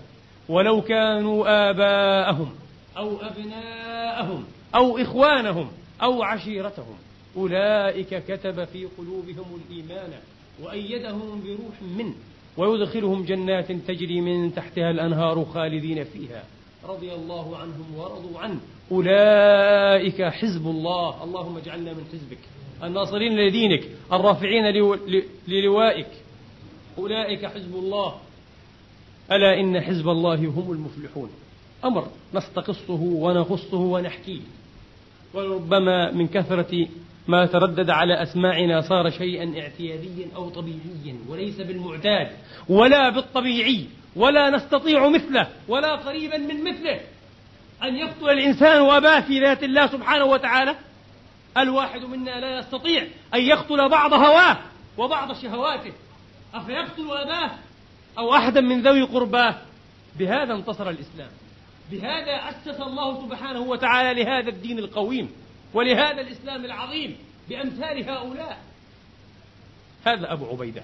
ولو 0.50 0.82
كانوا 0.82 1.70
آباءهم 1.70 2.56
أو 2.98 3.18
أبناءهم 3.22 4.46
أو 4.76 4.98
إخوانهم 4.98 5.72
أو 6.04 6.24
عشيرتهم. 6.24 6.98
أولئك 7.38 8.24
كتب 8.28 8.66
في 8.66 8.86
قلوبهم 8.86 9.62
الإيمان 9.62 10.14
وأيدهم 10.64 11.44
بروح 11.44 11.82
منه. 11.98 12.16
ويدخلهم 12.58 13.24
جنات 13.24 13.72
تجري 13.72 14.22
من 14.22 14.56
تحتها 14.56 14.92
الأنهار 14.92 15.46
خالدين 15.46 16.04
فيها. 16.04 16.44
رضي 16.90 17.14
الله 17.14 17.58
عنهم 17.58 17.96
ورضوا 17.98 18.40
عنه 18.40 18.60
أولئك 18.92 20.22
حزب 20.22 20.68
الله. 20.68 21.24
اللهم 21.24 21.58
اجعلنا 21.58 21.94
من 21.94 22.04
حزبك. 22.14 22.38
الناصرين 22.84 23.38
لدينك. 23.38 23.84
الرافعين 24.14 24.66
للوائك. 25.48 26.08
أولئك 26.98 27.46
حزب 27.46 27.76
الله. 27.76 28.14
ألا 29.32 29.60
إن 29.60 29.82
حزب 29.82 30.10
الله 30.10 30.36
هم 30.36 30.72
المفلحون. 30.72 31.30
أمر. 31.86 32.08
نستقصه 32.34 33.02
ونخصه 33.02 33.78
ونحكيه. 33.78 34.42
وربما 35.34 36.12
من 36.12 36.28
كثرة 36.28 36.88
ما 37.28 37.46
تردد 37.46 37.90
على 37.90 38.24
أسماعنا 38.24 38.82
صار 38.82 39.10
شيئا 39.10 39.62
اعتياديا 39.62 40.28
أو 40.36 40.50
طبيعيا 40.50 41.20
وليس 41.28 41.62
بالمعتاد 41.62 42.32
ولا 42.70 43.10
بالطبيعي 43.10 43.86
ولا 44.16 44.50
نستطيع 44.50 45.10
مثله 45.10 45.48
ولا 45.68 45.96
قريبا 45.96 46.38
من 46.38 46.64
مثله. 46.64 47.00
أن 47.84 47.96
يقتل 47.96 48.30
الإنسان 48.30 48.82
أباه 48.82 49.20
في 49.20 49.40
ذات 49.40 49.64
الله 49.64 49.88
سبحانه 49.88 50.26
وتعالى 50.26 50.76
الواحد 51.58 52.02
منا 52.02 52.40
لا 52.40 52.60
يستطيع 52.60 53.08
أن 53.34 53.42
يقتل 53.42 53.90
بعض 53.90 54.14
هواه 54.14 54.58
وبعض 54.98 55.34
شهواته. 55.34 55.92
أفيقتل 56.54 57.12
أباه 57.12 57.52
أو 58.18 58.36
أحدا 58.36 58.62
من 58.62 58.82
ذوي 58.82 59.02
قرباه؟ 59.02 59.56
بهذا 60.20 60.54
انتصر 60.54 60.90
الإسلام. 60.90 61.30
بهذا 61.92 62.50
أسس 62.50 62.82
الله 62.82 63.22
سبحانه 63.22 63.60
وتعالى 63.60 64.24
لهذا 64.24 64.50
الدين 64.50 64.80
القويم. 64.80 65.30
ولهذا 65.74 66.22
الإسلام 66.22 66.66
العظيم 66.66 67.18
بأمثال 67.50 68.10
هؤلاء. 68.10 68.62
هذا 70.06 70.34
أبو 70.34 70.46
عبيدة. 70.46 70.84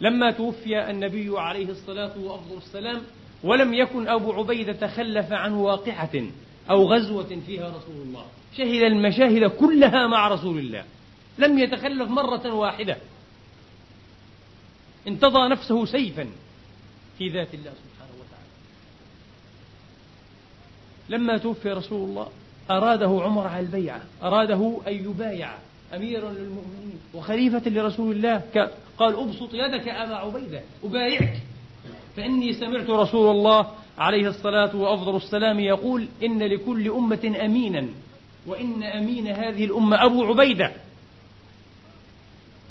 لما 0.00 0.30
توفي 0.30 0.90
النبي 0.90 1.38
عليه 1.38 1.68
الصلاة 1.68 2.18
وأفضل 2.18 2.56
السلام 2.56 3.02
ولم 3.42 3.74
يكن 3.74 4.08
أبو 4.08 4.32
عبيدة 4.32 4.72
تخلف 4.72 5.32
عن 5.32 5.52
واقعة 5.52 6.10
أو 6.70 6.84
غزوة 6.84 7.40
فيها 7.46 7.68
رسول 7.68 7.96
الله. 7.96 8.26
شهد 8.56 8.82
المشاهد 8.82 9.50
كلها 9.50 10.06
مع 10.06 10.28
رسول 10.28 10.58
الله. 10.58 10.84
لم 11.38 11.58
يتخلف 11.58 12.08
مرة 12.08 12.54
واحدة. 12.54 12.96
انتضى 15.08 15.48
نفسه 15.48 15.84
سيفا 15.84 16.30
في 17.18 17.28
ذات 17.28 17.54
الله 17.54 17.70
سبحانه 17.70 18.12
وتعالى. 18.20 18.48
لما 21.08 21.38
توفي 21.38 21.68
رسول 21.68 22.08
الله 22.08 22.28
أراده 22.70 23.20
عمر 23.24 23.46
على 23.46 23.60
البيعة 23.60 24.00
أراده 24.22 24.80
أن 24.88 24.92
يبايع 24.92 25.54
أميرا 25.94 26.32
للمؤمنين 26.32 27.00
وخليفة 27.14 27.70
لرسول 27.70 28.16
الله. 28.16 28.42
قال 28.98 29.14
أبسط 29.14 29.54
يدك 29.54 29.88
أبا 29.88 30.14
عبيدة 30.14 30.60
أبايعك. 30.84 31.42
فإني 32.16 32.52
سمعت 32.52 32.90
رسول 32.90 33.30
الله 33.30 33.70
عليه 33.98 34.28
الصلاة 34.28 34.76
وأفضل 34.76 35.16
السلام 35.16 35.60
يقول 35.60 36.08
إن 36.22 36.42
لكل 36.42 36.90
أمة 36.90 37.36
أمينا 37.44 37.88
وإن 38.46 38.82
أمين 38.82 39.26
هذه 39.26 39.64
الأمة 39.64 40.04
أبو 40.04 40.24
عبيدة. 40.24 40.72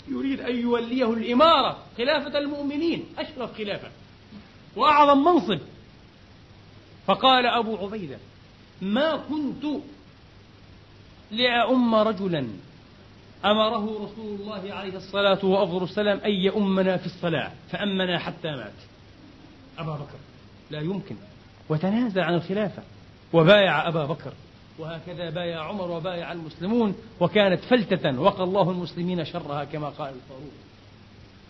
يريد 0.08 0.40
أن 0.40 0.56
يوليه 0.56 1.12
الإمارة 1.12 1.78
خلافة 1.98 2.38
المؤمنين 2.38 3.04
أشرف 3.18 3.58
خلافة 3.58 3.88
وأعظم 4.76 5.24
منصب. 5.24 5.58
فقال 7.06 7.46
أبو 7.46 7.76
عبيدة 7.76 8.18
ما 8.82 9.16
كنت 9.16 9.64
لأؤم 11.30 11.94
رجلا. 11.94 12.48
أمره 13.44 13.84
رسول 13.84 14.40
الله 14.40 14.74
عليه 14.74 14.96
الصلاة 14.96 15.44
وأفضل 15.44 15.84
السلام 15.84 16.18
أن 16.18 16.30
يؤمنا 16.30 16.96
في 16.96 17.06
الصلاة 17.06 17.52
فأمنا 17.70 18.18
حتى 18.18 18.50
مات. 18.50 18.72
أبا 19.78 19.92
بكر 19.92 20.18
لا 20.70 20.80
يمكن. 20.80 21.16
وتنازع 21.68 22.24
عن 22.24 22.34
الخلافة 22.34 22.82
وبايع 23.32 23.88
أبا 23.88 24.04
بكر. 24.04 24.32
وهكذا 24.78 25.30
بايع 25.30 25.64
عمر 25.64 25.90
وبايع 25.90 26.32
المسلمون 26.32 26.94
وكانت 27.20 27.60
فلتة 27.60 28.20
وقى 28.20 28.44
الله 28.44 28.70
المسلمين 28.70 29.24
شرها 29.24 29.64
كما 29.64 29.88
قال 29.88 30.14
الفاروق 30.14 30.52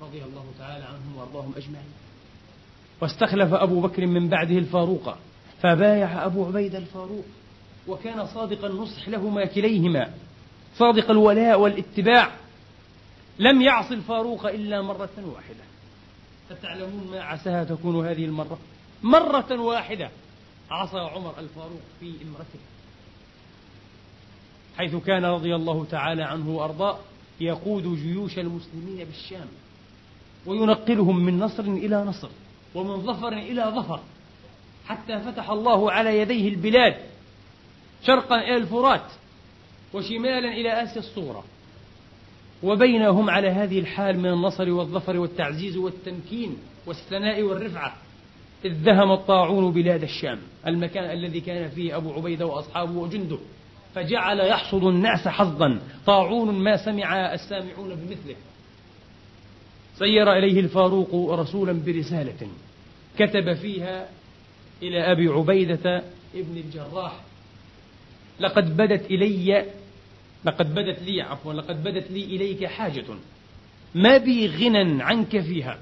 رضي 0.02 0.23
الله 0.23 0.44
تعالى 0.58 0.85
عنهم 0.85 1.16
وأرضاهم 1.16 1.52
أجمعين. 1.56 1.92
واستخلف 3.00 3.54
أبو 3.54 3.80
بكر 3.80 4.06
من 4.06 4.28
بعده 4.28 4.58
الفاروق. 4.58 5.16
فبايع 5.62 6.24
أبو 6.26 6.46
عبيد 6.46 6.74
الفاروق 6.74 7.24
وكان 7.88 8.26
صادق 8.26 8.64
النصح 8.64 9.08
لهما 9.08 9.44
كليهما. 9.44 10.12
صادق 10.76 11.10
الولاء 11.10 11.60
والاتباع. 11.60 12.30
لم 13.38 13.62
يعص 13.62 13.90
الفاروق 13.92 14.46
إلا 14.46 14.82
مرة 14.82 15.34
واحدة. 15.34 15.64
فتعلمون 16.48 17.08
ما 17.10 17.22
عساها 17.22 17.64
تكون 17.64 18.06
هذه 18.06 18.24
المرة. 18.24 18.58
مرة 19.02 19.60
واحدة 19.60 20.10
عصى 20.70 20.98
عمر 20.98 21.34
الفاروق 21.38 21.80
في 22.00 22.06
إمرته. 22.06 22.58
حيث 24.78 24.96
كان 24.96 25.24
رضي 25.24 25.54
الله 25.54 25.84
تعالى 25.90 26.22
عنه 26.22 26.50
وأرضاه 26.50 26.98
يقود 27.40 27.96
جيوش 27.96 28.38
المسلمين 28.38 29.04
بالشام 29.04 29.48
وينقلهم 30.46 31.24
من 31.24 31.38
نصر 31.38 31.62
إلى 31.62 32.04
نصر 32.04 32.28
ومن 32.74 33.02
ظفر 33.02 33.32
إلى 33.32 33.72
ظفر. 33.76 34.00
حتى 34.88 35.18
فتح 35.18 35.50
الله 35.50 35.92
على 35.92 36.18
يديه 36.18 36.49
البلاد 36.49 36.97
شرقا 38.02 38.40
إلى 38.40 38.57
الفرات 38.57 39.12
وشمالا 39.95 40.49
إلى 40.49 40.83
آسيا 40.83 40.99
الصغرى. 40.99 41.45
وبينهم 42.62 43.30
على 43.30 43.49
هذه 43.49 43.78
الحال 43.78 44.18
من 44.18 44.26
النصر 44.26 44.71
والظفر 44.71 45.16
والتعزيز 45.16 45.76
والتمكين 45.76 46.57
والثناء 46.87 47.42
والرفعة 47.42 47.97
إذ 48.64 48.73
ذهم 48.73 49.12
الطاعون 49.12 49.73
بلاد 49.73 50.02
الشام 50.02 50.38
المكان 50.66 51.11
الذي 51.11 51.40
كان 51.40 51.70
فيه 51.70 51.96
أبو 51.96 52.12
عبيدة 52.12 52.46
وأصحابه 52.46 52.98
وجنده 52.98 53.38
فجعل 53.94 54.40
يحصد 54.40 54.85
الناس 54.85 55.29
حظا. 55.29 55.81
طاعون 56.07 56.55
ما 56.55 56.77
سمع 56.77 57.35
السامعون 57.35 57.94
بمثله. 57.94 58.37
سير 59.98 60.33
إليه 60.33 60.61
الفاروق 60.61 61.40
رسولا 61.40 61.72
برسالة 61.72 62.48
كتب 63.18 63.55
فيها 63.55 64.09
إلى 64.82 65.12
أبي 65.12 65.28
عبيدة 65.28 66.02
ابن 66.34 66.56
الجراح. 66.56 67.12
لقد 68.40 68.76
بدت 68.76 69.10
إلي 69.10 69.64
لقد 70.44 70.74
بدت 70.74 71.02
لي 71.02 71.22
عفوا 71.22 71.52
لقد 71.52 71.84
بدت 71.84 72.10
لي 72.10 72.24
إليك 72.24 72.66
حاجة. 72.66 73.04
ما 73.94 74.16
بي 74.16 74.46
غنى 74.46 75.02
عنك 75.02 75.40
فيها. 75.40 75.78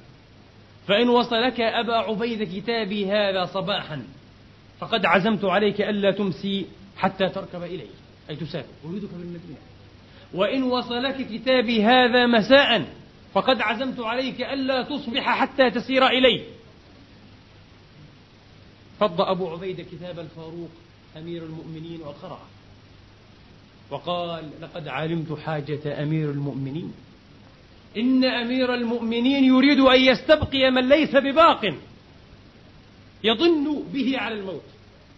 فإن 0.88 1.08
وصلك 1.08 1.60
أبا 1.60 1.94
عبيد 1.94 2.42
كتابي 2.42 3.06
هذا 3.06 3.44
صباحا. 3.44 4.02
فقد 4.78 5.06
عزمت 5.06 5.44
عليك 5.44 5.80
ألا 5.80 6.10
تمسي 6.10 6.66
حتى 6.96 7.28
تركب 7.28 7.62
إلي. 7.62 7.86
أي 8.30 8.36
تسافر. 8.36 8.68
أريدك 8.84 9.08
بالمدينة. 9.12 9.58
وإن 10.34 10.62
وصلك 10.62 11.26
كتابي 11.26 11.84
هذا 11.84 12.26
مساء 12.26 12.86
فقد 13.32 13.60
عزمت 13.60 14.00
عليك 14.00 14.40
ألا 14.40 14.82
تصبح 14.82 15.40
حتى 15.40 15.70
تسير 15.70 16.06
إلي. 16.06 16.42
فض 19.00 19.20
أبو 19.20 19.50
عبيدة 19.50 19.82
كتاب 19.82 20.18
الفاروق 20.18 20.70
أمير 21.16 21.42
المؤمنين 21.42 22.00
وقرأه 22.00 22.46
وقال 23.90 24.50
لقد 24.60 24.88
علمت 24.88 25.38
حاجة 25.38 26.02
أمير 26.02 26.30
المؤمنين. 26.30 26.92
إن 27.96 28.24
أمير 28.24 28.74
المؤمنين 28.74 29.44
يريد 29.44 29.80
أن 29.80 30.00
يستبقي 30.00 30.70
من 30.70 30.88
ليس 30.88 31.16
بباق. 31.16 31.74
يظن 33.24 33.82
به 33.92 34.18
على 34.18 34.34
الموت. 34.34 34.62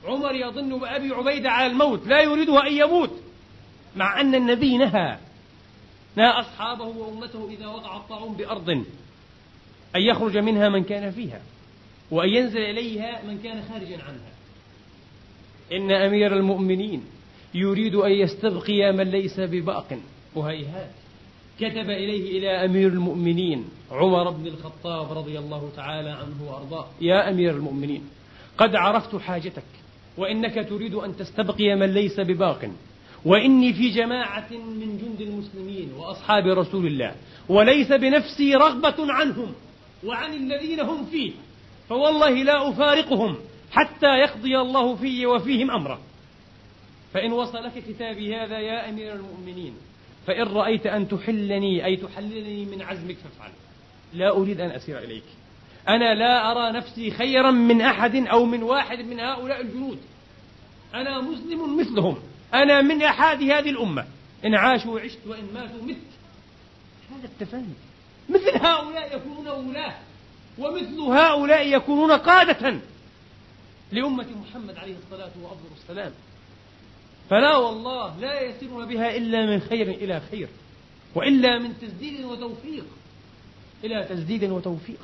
عمر 0.05 0.35
يظن 0.35 0.79
بأبي 0.79 1.15
عبيدة 1.15 1.51
على 1.51 1.73
الموت. 1.73 2.07
لا 2.07 2.23
يريده 2.23 2.67
أن 2.67 2.73
يموت. 2.73 3.11
مع 3.97 4.21
أن 4.21 4.35
النبي 4.35 4.79
نهى. 4.79 5.19
نهى 6.17 6.31
أصحابه 6.31 6.85
وأمته 6.85 7.49
إذا 7.51 7.67
وقع 7.67 7.97
الطاعون 7.97 8.35
بأرض 8.35 8.71
أن 9.97 10.03
يخرج 10.03 10.39
منها 10.39 10.69
من 10.69 10.85
كان 10.85 11.11
فيها. 11.11 11.41
وأن 12.11 12.29
ينزل 12.29 12.59
إليها 12.59 13.23
من 13.25 13.39
كان 13.39 13.63
خارجا 13.63 14.03
عنها. 14.03 14.33
إن 15.73 15.93
أمير 15.93 16.37
المؤمنين 16.37 17.03
يريد 17.55 17.95
أن 17.95 18.13
يستبقي 18.13 18.93
من 18.93 19.05
ليس 19.05 19.41
بباق. 19.41 19.99
وهيهات 20.35 20.91
كتب 21.61 21.91
إليه 21.91 22.39
إلى 22.39 22.65
أمير 22.65 22.89
المؤمنين 22.89 23.65
عمر 23.91 24.31
بن 24.31 24.47
الخطاب 24.47 25.19
رضي 25.19 25.39
الله 25.39 25.71
تعالى 25.77 26.11
عنه 26.11 26.51
وأرضاه. 26.51 26.87
يا 27.01 27.31
أمير 27.31 27.51
المؤمنين 27.51 28.03
قد 28.59 28.75
عرفت 28.75 29.17
حاجتك 29.17 29.63
وإنك 30.17 30.69
تريد 30.69 30.95
أن 30.95 31.17
تستبقي 31.17 31.75
من 31.75 31.95
ليس 31.95 32.21
بباق. 32.21 32.71
وإني 33.25 33.73
في 33.73 33.91
جماعة 33.91 34.49
من 34.51 34.99
جند 35.03 35.21
المسلمين 35.21 35.93
وأصحاب 35.93 36.47
رسول 36.47 36.87
الله 36.87 37.15
وليس 37.49 37.93
بنفسي 37.93 38.55
رغبة 38.55 39.13
عنهم 39.13 39.53
وعن 40.05 40.35
الذين 40.35 40.81
هم 40.81 41.07
فيه. 41.07 41.33
فوالله 41.89 42.31
لا 42.31 42.69
أفارقهم 42.69 43.37
حتى 43.73 44.07
يقضي 44.07 44.59
الله 44.59 44.97
في 44.97 45.27
وفيهم 45.27 45.71
أمره. 45.71 46.01
فإن 47.15 47.33
وصلك 47.33 47.73
كتابي 47.89 48.37
هذا 48.37 48.59
يا 48.59 48.89
أمير 48.89 49.15
المؤمنين 49.15 49.75
فإن 50.27 50.43
رأيت 50.43 50.87
أن 50.87 51.09
تحلني 51.09 51.85
أي 51.85 51.97
تحللني 51.97 52.65
من 52.65 52.83
عزمك 52.83 53.17
فافعل. 53.17 53.51
لا 54.15 54.31
أريد 54.31 54.61
أن 54.61 54.71
أسير 54.71 54.99
إليك. 54.99 55.25
أنا 55.89 56.15
لا 56.15 56.51
أرى 56.51 56.73
نفسي 56.79 57.11
خيرا 57.11 57.51
من 57.51 57.81
أحد 57.81 58.17
أو 58.17 58.45
من 58.45 58.63
واحد 58.63 58.99
من 58.99 59.21
هؤلاء 59.21 59.61
الجنود. 59.61 59.99
أنا 60.95 61.21
مسلم 61.21 61.81
مثلهم. 61.81 62.19
أنا 62.55 62.83
من 62.83 63.03
أحد 63.03 63.43
هذه 63.43 63.71
الأمة. 63.71 64.07
إن 64.45 64.55
عاشوا 64.55 65.01
عشت 65.01 65.19
وإن 65.27 65.49
ماتوا 65.55 65.83
مت. 65.83 65.97
هذا 67.11 67.25
التفاني 67.25 67.75
مثل 68.29 68.67
هؤلاء 68.67 69.17
يكونون 69.17 69.49
ولاة. 69.49 69.95
ومثل 70.59 71.01
هؤلاء 71.01 71.67
يكونون 71.77 72.13
قادة 72.13 72.81
لأمة 73.93 74.27
محمد 74.43 74.79
عليه 74.79 74.95
الصلاة 75.05 75.31
وأفضل 75.43 75.69
السلام. 75.83 76.13
فلا 77.31 77.57
والله 77.57 78.21
لا 78.21 78.41
يسيرون 78.41 78.87
بها 78.87 79.17
إلا 79.17 79.47
من 79.47 79.61
خير 79.61 79.91
إلى 79.91 80.21
خير 80.31 80.49
وإلا 81.15 81.59
من 81.59 81.79
تسديد 81.81 82.25
وتوفيق 82.25 82.85
إلى 83.85 84.05
تسديد 84.05 84.45
وتوفيق. 84.45 85.01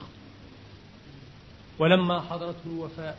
ولما 1.78 2.20
حضرته 2.20 2.66
الوفاء 2.66 3.18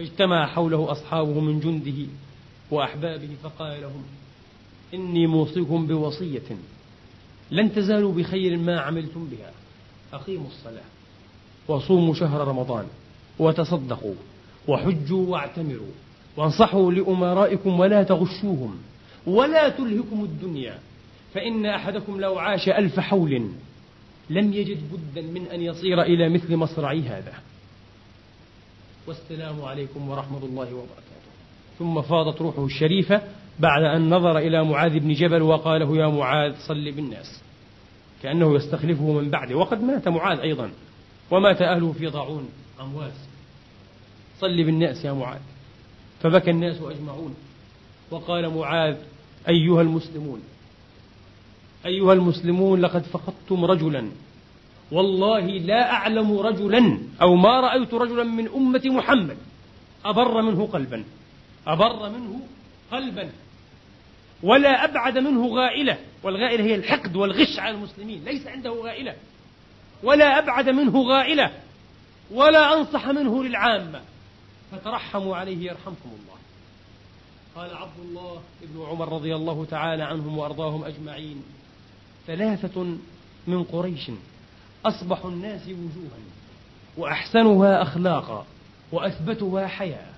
اجتمع 0.00 0.46
حوله 0.46 0.92
أصحابه 0.92 1.40
من 1.40 1.60
جنده 1.60 2.10
وأحبابه 2.70 3.28
فقال 3.42 3.80
لهم 3.80 4.04
إني 4.94 5.26
موصيكم 5.26 5.86
بوصية 5.86 6.56
لن 7.50 7.74
تزالوا 7.74 8.12
بخير 8.12 8.56
ما 8.56 8.80
عملتم 8.80 9.26
بها. 9.26 9.52
أقيموا 10.14 10.46
الصلاة. 10.46 10.84
وصوموا 11.68 12.14
شهر 12.14 12.48
رمضان. 12.48 12.86
وتصدقوا. 13.38 14.14
وحجوا 14.68 15.26
واعتمروا. 15.26 15.92
وانصحوا 16.36 16.92
لأمرائكم 16.92 17.80
ولا 17.80 18.02
تغشوهم. 18.02 18.76
ولا 19.26 19.68
تلهكم 19.68 20.24
الدنيا. 20.24 20.78
فإن 21.34 21.66
أحدكم 21.66 22.20
لو 22.20 22.38
عاش 22.38 22.68
ألف 22.68 23.00
حول 23.00 23.50
لم 24.30 24.52
يجد 24.52 24.78
بدا 24.92 25.22
من 25.22 25.46
أن 25.46 25.60
يصير 25.60 26.02
إلى 26.02 26.28
مثل 26.28 26.56
مصرعي 26.56 27.02
هذا. 27.02 27.32
والسلام 29.06 29.62
عليكم 29.62 30.08
ورحمة 30.08 30.44
الله 30.44 30.74
وبركاته. 30.74 31.30
ثم 31.78 32.02
فاضت 32.02 32.42
روحه 32.42 32.64
الشريفة 32.64 33.22
بعد 33.58 33.82
أن 33.82 34.10
نظر 34.10 34.38
إلى 34.38 34.64
معاذ 34.64 34.98
بن 34.98 35.12
جبل 35.12 35.42
وقال 35.42 35.80
له 35.80 35.96
يا 35.96 36.08
معاذ 36.08 36.54
صل 36.68 36.92
بالناس. 36.92 37.43
كأنه 38.24 38.54
يستخلفه 38.56 39.12
من 39.12 39.30
بعده. 39.30 39.56
وقد 39.56 39.82
مات 39.82 40.08
معاذ 40.08 40.38
أيضا. 40.38 40.70
ومات 41.30 41.62
أهله 41.62 41.92
في 41.92 42.06
ضاعون 42.06 42.48
أمواس. 42.80 43.12
صل 44.40 44.64
بالناس 44.64 45.04
يا 45.04 45.12
معاذ. 45.12 45.40
فبكى 46.20 46.50
الناس 46.50 46.76
أجمعون. 46.82 47.34
وقال 48.10 48.54
معاذ 48.54 48.96
أيها 49.48 49.82
المسلمون 49.82 50.40
أيها 51.86 52.12
المسلمون 52.12 52.80
لقد 52.80 53.02
فقدتم 53.02 53.64
رجلا. 53.64 54.10
والله 54.92 55.40
لا 55.40 55.92
أعلم 55.92 56.38
رجلا 56.38 56.98
أو 57.22 57.34
ما 57.34 57.60
رأيت 57.60 57.94
رجلا 57.94 58.24
من 58.24 58.48
أمة 58.48 58.82
محمد. 58.84 59.36
أبر 60.04 60.42
منه 60.42 60.66
قلبا. 60.66 61.04
أبر 61.66 62.10
منه 62.10 62.40
قلبا. 62.92 63.30
ولا 64.44 64.84
أبعد 64.84 65.18
منه 65.18 65.46
غائلة 65.46 65.98
والغائلة 66.22 66.64
هي 66.64 66.74
الحقد 66.74 67.16
والغش 67.16 67.58
على 67.58 67.74
المسلمين 67.74 68.24
ليس 68.24 68.46
عنده 68.46 68.70
غائلة. 68.70 69.14
ولا 70.02 70.38
أبعد 70.38 70.68
منه 70.68 71.02
غائلة 71.02 71.50
ولا 72.30 72.78
أنصح 72.78 73.08
منه 73.08 73.44
للعامة. 73.44 74.00
فترحموا 74.72 75.36
عليه 75.36 75.66
يرحمكم 75.66 76.08
الله. 76.08 76.34
قال 77.56 77.76
عبد 77.76 77.98
الله 78.08 78.40
بن 78.62 78.86
عمر 78.90 79.12
رضي 79.12 79.34
الله 79.34 79.64
تعالى 79.64 80.02
عنهم 80.02 80.38
وأرضاهم 80.38 80.84
أجمعين 80.84 81.42
ثلاثة 82.26 82.96
من 83.46 83.64
قريش 83.64 84.10
أصبح 84.86 85.24
الناس 85.24 85.62
وجوها 85.68 86.18
وأحسنها 86.96 87.82
أخلاقا 87.82 88.46
وأثبتها 88.92 89.66
حياة 89.66 90.14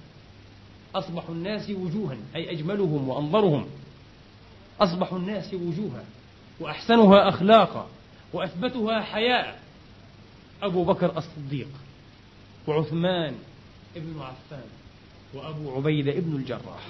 أصبح 0.95 1.29
الناس 1.29 1.71
وجوها 1.71 2.17
أي 2.37 2.51
أجملهم 2.51 3.09
وأنظرهم. 3.09 3.67
أصبح 4.81 5.13
الناس 5.13 5.55
وجوها 5.55 6.05
وأحسنها 6.61 7.29
أخلاقا 7.29 7.89
وأثبتها 8.33 9.01
حياء. 9.01 9.61
أبو 10.63 10.85
بكر 10.85 11.19
الصديق 11.19 11.69
وعثمان 12.67 13.35
ابن 13.97 14.21
عفان 14.21 14.67
وأبو 15.35 15.77
عبيدة 15.77 16.13
ابن 16.13 16.37
الجراح. 16.37 16.89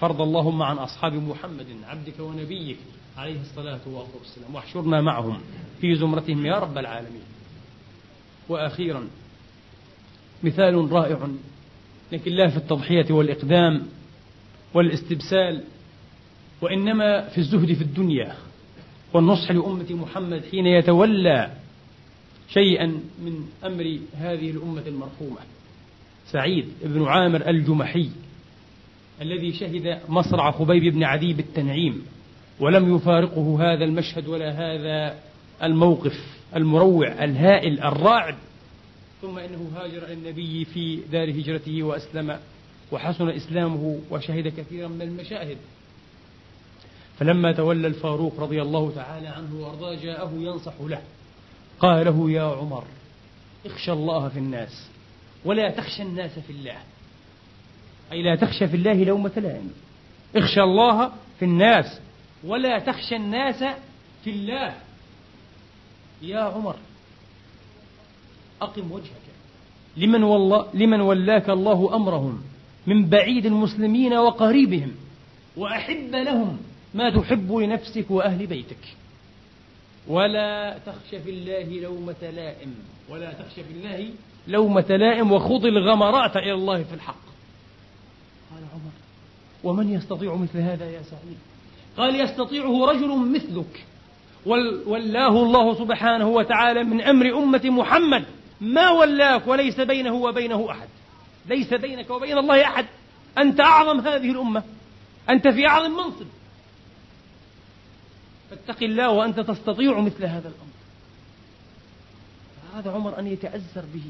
فرض 0.00 0.22
اللهم 0.22 0.62
عن 0.62 0.76
أصحاب 0.76 1.12
محمد 1.12 1.66
عبدك 1.84 2.20
ونبيك 2.20 2.78
عليه 3.16 3.40
الصلاة 3.40 3.80
والسلام. 3.86 4.54
واحشرنا 4.54 5.00
معهم 5.00 5.40
في 5.80 5.94
زمرتهم 5.94 6.46
يا 6.46 6.54
رب 6.58 6.78
العالمين. 6.78 7.24
وأخيرا 8.48 9.08
مثال 10.42 10.92
رائع 10.92 11.28
لكن 12.12 12.32
لا 12.32 12.48
في 12.48 12.56
التضحية 12.56 13.06
والإقدام 13.10 13.86
والإستبسال. 14.74 15.64
وإنما 16.60 17.28
في 17.28 17.38
الزهد 17.38 17.72
في 17.72 17.82
الدنيا 17.82 18.34
والنصح 19.12 19.50
لأمة 19.50 19.86
محمد 19.90 20.42
حين 20.50 20.66
يتولى 20.66 21.50
شيئا 22.48 22.86
من 23.24 23.46
أمر 23.64 23.98
هذه 24.14 24.50
الأمة 24.50 24.82
المرحومة. 24.86 25.38
سعيد 26.32 26.68
بن 26.84 27.04
عامر 27.04 27.48
الجمحي 27.48 28.10
الذي 29.22 29.52
شهد 29.52 30.00
مصرع 30.08 30.50
خبيب 30.50 30.94
بن 30.94 31.04
عدي 31.04 31.32
بالتنعيم 31.32 32.02
ولم 32.60 32.96
يفارقه 32.96 33.58
هذا 33.60 33.84
المشهد 33.84 34.28
ولا 34.28 34.50
هذا 34.50 35.18
الموقف 35.62 36.36
المروع 36.56 37.24
الهائل 37.24 37.80
الراعب 37.80 38.34
ثم 39.22 39.38
إنه 39.38 39.70
هاجر 39.76 40.04
إلى 40.04 40.12
النبي 40.12 40.64
في 40.64 41.00
دار 41.12 41.30
هجرته 41.30 41.82
وأسلم 41.82 42.38
وحسن 42.92 43.28
إسلامه 43.28 44.00
وشهد 44.10 44.48
كثيرا 44.48 44.88
من 44.88 45.02
المشاهد. 45.02 45.56
فلما 47.18 47.52
تولى 47.52 47.86
الفاروق 47.86 48.40
رضي 48.40 48.62
الله 48.62 48.92
تعالى 48.94 49.28
عنه 49.28 49.54
وأرضاه 49.60 49.94
جاءه 49.94 50.32
ينصح 50.34 50.72
له. 50.80 51.02
قال 51.80 52.06
له 52.06 52.30
يا 52.30 52.42
عمر 52.42 52.84
اخشى 53.66 53.92
الله 53.92 54.28
في 54.28 54.38
الناس 54.38 54.88
ولا 55.44 55.70
تخشى 55.70 56.02
الناس 56.02 56.38
في 56.38 56.52
الله. 56.52 56.76
أي 58.12 58.22
لا 58.22 58.36
تخشى 58.36 58.68
في 58.68 58.76
الله 58.76 59.04
لومة 59.04 59.32
لائم. 59.36 59.72
اخشى 60.36 60.60
الله 60.60 61.12
في 61.38 61.44
الناس 61.44 62.00
ولا 62.44 62.78
تخشى 62.78 63.16
الناس 63.16 63.64
في 64.24 64.30
الله. 64.30 64.74
يا 66.22 66.40
عمر 66.40 66.76
أقم 68.62 68.92
وجهك. 68.92 69.26
لمن, 69.96 70.22
والله 70.22 70.66
لمن 70.74 71.00
ولاك 71.00 71.50
الله 71.50 71.96
أمرهم 71.96 72.42
من 72.86 73.08
بعيد 73.08 73.46
المسلمين 73.46 74.12
وقريبهم 74.12 74.92
وأحب 75.56 76.14
لهم 76.14 76.58
ما 76.96 77.10
تحب 77.10 77.52
لنفسك 77.52 78.10
وأهل 78.10 78.46
بيتك. 78.46 78.96
ولا 80.08 80.78
تخش 80.86 81.20
في 81.24 81.30
الله 81.30 81.80
لومة 81.80 82.30
لائم. 82.36 82.74
ولا 83.08 83.32
تخش 83.32 83.54
في 83.54 83.72
الله 83.72 84.10
لومة 84.48 84.86
لائم 84.88 85.32
وخض 85.32 85.66
الغمرات 85.66 86.36
إلى 86.36 86.52
الله 86.52 86.82
في 86.82 86.94
الحق. 86.94 87.26
قال 88.50 88.62
عمر 88.74 88.92
ومن 89.64 89.92
يستطيع 89.92 90.34
مثل 90.34 90.58
هذا 90.58 90.90
يا 90.90 91.02
سعيد؟ 91.02 91.38
قال 91.96 92.20
يستطيعه 92.20 92.86
رجل 92.86 93.16
مثلك. 93.16 93.84
ولاه 94.86 95.42
الله 95.42 95.74
سبحانه 95.74 96.28
وتعالى 96.28 96.84
من 96.84 97.00
أمر 97.00 97.38
أمة 97.38 97.62
محمد. 97.64 98.24
ما 98.60 98.90
ولاك 98.90 99.46
وليس 99.46 99.80
بينه 99.80 100.14
وبينه 100.14 100.70
أحد. 100.70 100.88
ليس 101.48 101.74
بينك 101.74 102.10
وبين 102.10 102.38
الله 102.38 102.62
أحد. 102.64 102.86
أنت 103.38 103.60
أعظم 103.60 104.00
هذه 104.00 104.30
الأمة. 104.30 104.62
أنت 105.30 105.48
في 105.48 105.66
أعظم 105.66 105.90
منصب. 105.90 106.26
فاتق 108.50 108.82
الله 108.82 109.10
وأنت 109.10 109.40
تستطيع 109.40 110.00
مثل 110.00 110.24
هذا 110.24 110.48
الأمر. 110.48 110.76
أراد 112.74 112.88
عمر 112.88 113.18
أن 113.18 113.26
يتأزر 113.26 113.84
به 113.94 114.04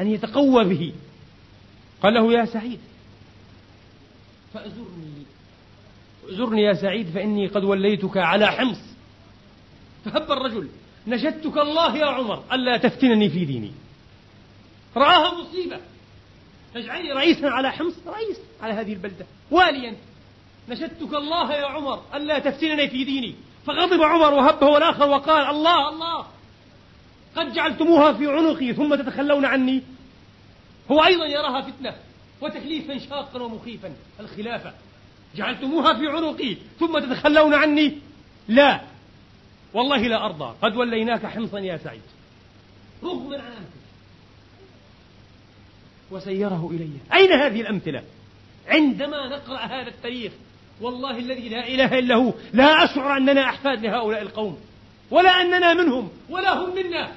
أن 0.00 0.06
يتقوى 0.06 0.64
به. 0.64 0.92
قال 2.02 2.14
له 2.14 2.32
يا 2.32 2.44
سعيد 2.44 2.80
فأزرني 4.54 5.22
أزرني 6.28 6.62
يا 6.62 6.74
سعيد 6.74 7.10
فإني 7.10 7.46
قد 7.46 7.64
وليتك 7.64 8.16
على 8.16 8.46
حمص. 8.46 8.80
فهب 10.04 10.32
الرجل 10.32 10.68
نشدتك 11.06 11.58
الله 11.58 11.96
يا 11.96 12.06
عمر 12.06 12.44
ألا 12.52 12.76
تفتنني 12.76 13.30
في 13.30 13.44
ديني. 13.44 13.72
رآها 14.96 15.40
مصيبة. 15.40 15.80
تجعلني 16.74 17.12
رئيسا 17.12 17.46
على 17.46 17.72
حمص 17.72 17.94
رئيس 18.06 18.38
على 18.62 18.72
هذه 18.72 18.92
البلدة. 18.92 19.26
واليا 19.50 19.96
نشدتك 20.68 21.14
الله 21.14 21.52
يا 21.52 21.66
عمر 21.66 22.02
ألا 22.14 22.38
تفتنني 22.38 22.88
في 22.88 23.04
ديني. 23.04 23.34
فغضب 23.66 24.02
عمر 24.02 24.34
وهبه 24.34 24.76
الآخر 24.76 25.08
وقال 25.08 25.50
الله 25.50 25.88
الله 25.88 26.26
قد 27.36 27.52
جعلتموها 27.52 28.12
في 28.12 28.26
عنقي 28.26 28.74
ثم 28.74 28.94
تتخلون 28.94 29.44
عني. 29.44 29.82
هو 30.90 31.04
أيضا 31.04 31.26
يراها 31.26 31.60
فتنة 31.60 31.94
وتكليفا 32.40 32.98
شاقا 32.98 33.42
ومخيفا. 33.42 33.92
الخلافة. 34.20 34.72
جعلتموها 35.36 35.94
في 35.94 36.06
عنقي 36.06 36.56
ثم 36.80 36.98
تتخلون 36.98 37.54
عني. 37.54 37.98
لا. 38.48 38.80
والله 39.74 39.98
لا 39.98 40.24
أرضى. 40.24 40.54
قد 40.62 40.76
وليناك 40.76 41.26
حمصا 41.26 41.58
يا 41.58 41.76
سعيد. 41.76 42.02
رغما 43.02 43.36
عن 43.36 43.40
أنفك. 43.40 43.80
وسيره 46.10 46.70
إلي. 46.72 47.18
أين 47.18 47.32
هذه 47.32 47.60
الأمثلة؟ 47.60 48.02
عندما 48.68 49.28
نقرأ 49.28 49.58
هذا 49.58 49.88
التاريخ 49.88 50.32
والله 50.80 51.18
الذي 51.18 51.48
لا 51.48 51.68
إله 51.68 51.98
إلا 51.98 52.14
هو. 52.14 52.32
لا 52.52 52.84
أشعر 52.84 53.16
أننا 53.16 53.44
أحفاد 53.44 53.82
لهؤلاء 53.82 54.22
القوم 54.22 54.58
ولا 55.10 55.30
أننا 55.30 55.74
منهم 55.74 56.08
ولا 56.28 56.52
هم 56.52 56.74
منا. 56.74 57.12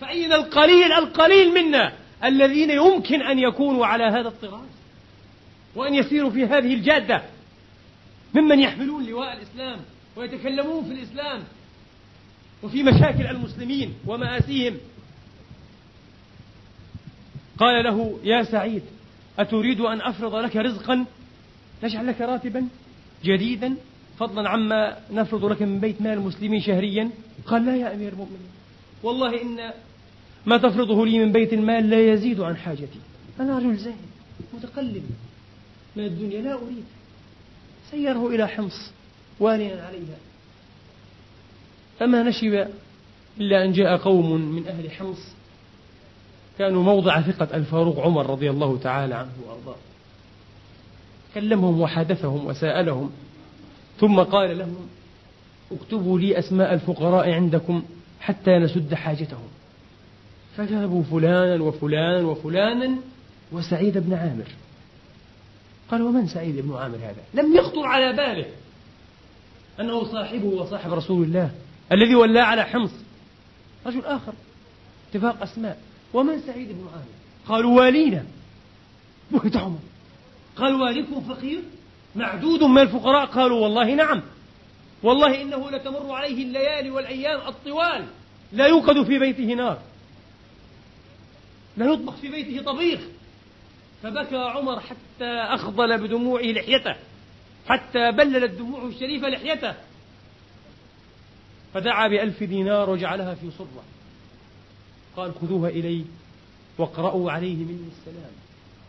فأين 0.00 0.32
القليل 0.32 0.92
القليل 0.92 1.54
منا 1.54 1.92
الذين 2.24 2.70
يمكن 2.70 3.22
أن 3.22 3.38
يكونوا 3.38 3.86
على 3.86 4.04
هذا 4.04 4.28
الطراز 4.28 4.68
وأن 5.76 5.94
يسيروا 5.94 6.30
في 6.30 6.44
هذه 6.44 6.74
الجادة؟ 6.74 7.22
ممن 8.34 8.60
يحملون 8.60 9.06
لواء 9.06 9.36
الإسلام 9.36 9.80
ويتكلمون 10.16 10.84
في 10.84 10.92
الإسلام 10.92 11.42
وفي 12.62 12.82
مشاكل 12.82 13.26
المسلمين 13.26 13.94
ومآسيهم. 14.06 14.78
قال 17.58 17.84
له 17.84 18.18
يا 18.24 18.42
سعيد 18.42 18.82
أتريد 19.38 19.80
أن 19.80 20.00
أفرض 20.00 20.34
لك 20.34 20.56
رزقا 20.56 21.04
نجعل 21.82 22.06
لك 22.06 22.20
راتبا 22.20 22.68
جديدا. 23.24 23.74
فضلا 24.18 24.48
عما 24.48 24.96
نفرض 25.10 25.44
لك 25.44 25.62
من 25.62 25.80
بيت 25.80 26.02
مال 26.02 26.12
المسلمين 26.12 26.60
شهريا. 26.60 27.10
قال 27.46 27.66
لا 27.66 27.76
يا 27.76 27.94
أمير 27.94 28.12
المؤمنين 28.12 28.50
والله 29.02 29.42
إن 29.42 29.72
ما 30.46 30.56
تفرضه 30.56 31.06
لي 31.06 31.18
من 31.18 31.32
بيت 31.32 31.52
المال 31.52 31.90
لا 31.90 32.12
يزيد 32.12 32.40
عن 32.40 32.56
حاجتي. 32.56 32.98
أنا 33.40 33.58
رجل 33.58 33.76
زاهد 33.76 33.94
متقلب 34.54 35.02
من 35.96 36.04
الدنيا 36.04 36.40
لا 36.40 36.54
أريد. 36.54 36.84
سيره 37.90 38.28
إلى 38.28 38.48
حمص 38.48 38.90
واليا 39.40 39.82
عليها. 39.82 40.18
فما 41.98 42.22
نشب 42.22 42.66
إلا 43.40 43.64
أن 43.64 43.72
جاء 43.72 43.96
قوم 43.96 44.40
من 44.40 44.66
أهل 44.66 44.90
حمص 44.90 45.18
كانوا 46.58 46.82
موضع 46.82 47.20
ثقة 47.20 47.56
الفاروق 47.56 47.98
عمر 47.98 48.30
رضي 48.30 48.50
الله 48.50 48.78
تعالى 48.78 49.14
عنه 49.14 49.32
وأرضاه. 49.46 49.76
كلمهم 51.34 51.80
وحدثهم 51.80 52.46
وسألهم 52.46 53.10
ثم 54.00 54.20
قال 54.20 54.58
لهم 54.58 54.88
اكتبوا 55.72 56.18
لي 56.18 56.38
أسماء 56.38 56.74
الفقراء 56.74 57.30
عندكم 57.30 57.82
حتى 58.20 58.58
نسد 58.58 58.94
حاجتهم. 58.94 59.48
فجابوا 60.56 61.02
فلانا 61.02 61.62
وفلانا 61.62 62.26
وفلانا 62.26 62.96
وسعيد 63.52 63.98
بن 63.98 64.14
عامر. 64.14 64.46
قال 65.90 66.02
ومن 66.02 66.28
سعيد 66.28 66.60
بن 66.60 66.74
عامر 66.74 66.96
هذا؟ 66.96 67.42
لم 67.42 67.56
يخطر 67.56 67.86
على 67.86 68.12
باله 68.12 68.46
أنه 69.80 70.04
صاحبه 70.04 70.46
وصاحب 70.46 70.92
رسول 70.92 71.22
الله 71.22 71.50
الذي 71.92 72.14
ولى 72.14 72.40
على 72.40 72.64
حمص. 72.64 72.92
رجل 73.86 74.04
آخر 74.04 74.32
اتفاق 75.10 75.42
أسماء. 75.42 75.78
ومن 76.14 76.40
سعيد 76.40 76.68
بن 76.68 76.86
عامر؟ 76.92 77.04
قالوا 77.48 77.80
والينا. 77.80 78.24
بهت 79.32 79.56
عمر 79.56 79.78
قال 80.56 80.74
واليكم 80.74 81.20
فقير 81.20 81.62
معدود 82.16 82.62
من 82.62 82.78
الفقراء 82.78 83.26
قالوا 83.26 83.60
والله 83.60 83.94
نعم 83.94 84.22
والله 85.02 85.42
إنه 85.42 85.70
لتمر 85.70 86.12
عليه 86.12 86.42
الليالي 86.42 86.90
والأيام 86.90 87.48
الطوال 87.48 88.06
لا 88.52 88.66
يوقد 88.66 89.02
في 89.02 89.18
بيته 89.18 89.54
نار 89.54 89.78
لا 91.76 91.86
يطبخ 91.86 92.16
في 92.16 92.28
بيته 92.28 92.62
طبيخ 92.62 93.00
فبكى 94.02 94.36
عمر 94.36 94.80
حتى 94.80 95.24
أخضل 95.24 95.98
بدموعه 95.98 96.42
لحيته 96.42 96.94
حتى 97.66 98.12
بللت 98.12 98.50
دموعه 98.50 98.86
الشريفة 98.86 99.28
لحيته 99.28 99.74
فدعا 101.74 102.08
بألف 102.08 102.42
دينار 102.42 102.90
وجعلها 102.90 103.34
في 103.34 103.50
صرة 103.50 103.84
قال 105.16 105.34
خذوها 105.34 105.68
إلي 105.68 106.04
واقرأوا 106.78 107.30
عليه 107.30 107.56
مني 107.56 107.88
السلام 107.98 108.43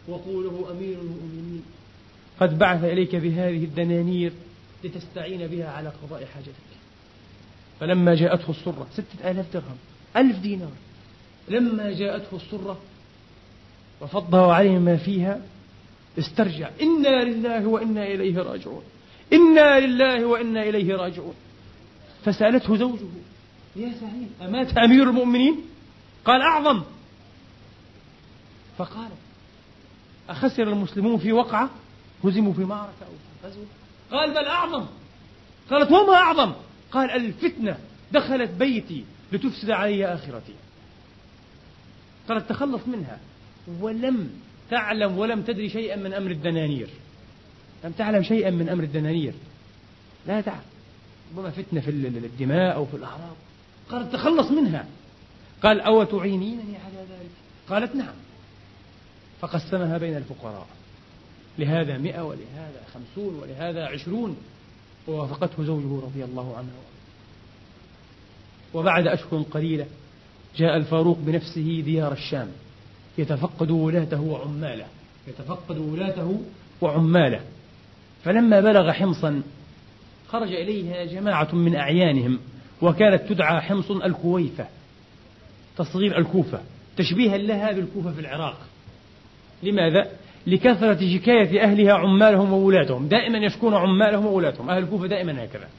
وقولوا 0.08 0.72
أمير 0.72 0.98
المؤمنين. 1.02 1.64
قد 2.40 2.58
بعث 2.58 2.84
إليك 2.84 3.16
بهذه 3.16 3.64
الدنانير 3.64 4.32
لتستعين 4.84 5.48
بها 5.48 5.72
على 5.72 5.90
قضاء 6.04 6.26
حاجتك. 6.26 6.76
فلما 7.80 8.16
جاءته 8.16 8.50
السرة 8.50 8.88
ستة 8.94 9.32
آلاف 9.32 9.54
درهم 9.54 9.78
ألف 10.18 10.40
دينار. 10.40 10.72
لما 11.48 11.92
جاءته 11.92 12.36
السرة 12.36 12.78
وفضه 14.02 14.54
عليه 14.54 14.78
ما 14.80 14.98
فيها 14.98 15.42
استرجع. 16.20 16.70
إنا 16.82 17.24
لله 17.24 17.68
وإنا 17.68 18.08
إليه 18.08 18.38
راجعون. 18.38 18.84
إنا 19.34 19.80
لله 19.80 20.26
وإنا 20.26 20.64
إليه 20.64 20.96
راجعون. 20.96 21.34
فسألته 22.26 22.78
زوجه 22.78 23.06
يا 23.76 23.92
سعيد 24.00 24.30
أمات 24.42 24.78
أمير 24.78 25.10
المؤمنين؟ 25.10 25.56
قال 26.26 26.42
أعظم. 26.42 26.84
فقال 28.78 29.10
أخسر 30.30 30.64
المسلمون 30.64 31.18
في 31.18 31.32
وقعة؟ 31.32 31.70
هزموا 32.24 32.54
في 32.54 32.62
معركة 32.66 33.02
أو 33.02 33.12
في 33.42 33.48
غزوة 33.48 33.66
قال 34.12 34.32
بل 34.32 34.46
أعظم. 34.48 34.86
قالت 35.70 35.92
وما 35.92 36.14
أعظم؟ 36.14 36.54
قال 36.92 37.12
الفتنة 37.12 37.78
دخلت 38.12 38.50
بيتي 38.50 39.06
لتفسد 39.32 39.72
علي 39.72 40.14
آخرتي. 40.14 40.54
قالت 42.30 42.50
تخلص 42.50 42.82
منها. 42.88 43.20
ولم 43.80 44.30
تعلم 44.70 45.18
ولم 45.18 45.42
تدري 45.42 45.70
شيئا 45.70 45.96
من 45.96 46.14
أمر 46.14 46.32
الدنانير. 46.32 46.90
لم 47.84 47.92
تعلم 47.92 48.24
شيئا 48.24 48.50
من 48.50 48.70
أمر 48.70 48.84
الدنانير. 48.84 49.34
لا 50.28 50.42
تعلم. 50.42 50.62
ربما 51.32 51.50
فتنة 51.50 51.82
في 51.82 51.92
الدماء 51.92 52.76
أو 52.76 52.86
في 52.86 52.98
الأعراض؟ 52.98 53.36
قالت 53.90 54.14
تخلص 54.14 54.52
منها. 54.52 54.86
قال 55.64 55.82
أو 55.82 56.04
تعينينني 56.04 56.78
على 56.78 57.06
ذلك؟ 57.10 57.30
قالت 57.70 57.96
نعم. 57.96 58.14
فقسمها 59.42 59.98
بين 59.98 60.18
الفقراء. 60.18 60.68
لهذا 61.60 61.98
مئة 61.98 62.22
ولهذا 62.22 62.82
خمسون 62.94 63.40
ولهذا 63.40 63.86
عشرون. 63.86 64.38
ووافقته 65.08 65.64
زوجه 65.64 66.06
رضي 66.06 66.24
الله 66.24 66.58
عنه. 66.58 66.72
وبعد 68.74 69.08
أشهر 69.08 69.42
قليلة 69.42 69.86
جاء 70.58 70.78
الفاروق 70.78 71.18
بنفسه 71.18 71.82
ديار 71.86 72.12
الشام. 72.12 72.48
يتفقد 73.18 73.72
ولاته 73.72 74.22
وعماله. 74.22 74.86
يتفقد 75.28 75.78
ولاته 75.78 76.42
وعماله. 76.82 77.42
فلما 78.24 78.62
بلغ 78.62 78.92
حمصا 78.92 79.42
خرج 80.28 80.52
إليها 80.54 81.06
جماعة 81.06 81.56
من 81.56 81.76
أعيانهم. 81.76 82.40
وكانت 82.82 83.30
تدعى 83.30 83.62
حمص 83.62 83.92
الكويفة 83.92 84.68
تصغير 85.78 86.18
الكوفة 86.18 86.62
تشبيها 86.98 87.38
لها 87.38 87.72
بالكوفة 87.72 88.12
في 88.12 88.20
العراق. 88.20 88.58
لماذا؟ 89.64 90.12
لكثرة 90.48 91.18
شكاية 91.18 91.64
أهلها 91.64 91.94
عمالهم 91.94 92.54
وولاتهم 92.54 93.08
دائما 93.08 93.38
يشكون 93.38 93.74
عمالهم 93.74 94.26
وولاتهم 94.26 94.70
أهل 94.70 94.84
الكوفة 94.84 95.08
دائما 95.08 95.44
هكذا. 95.44 95.70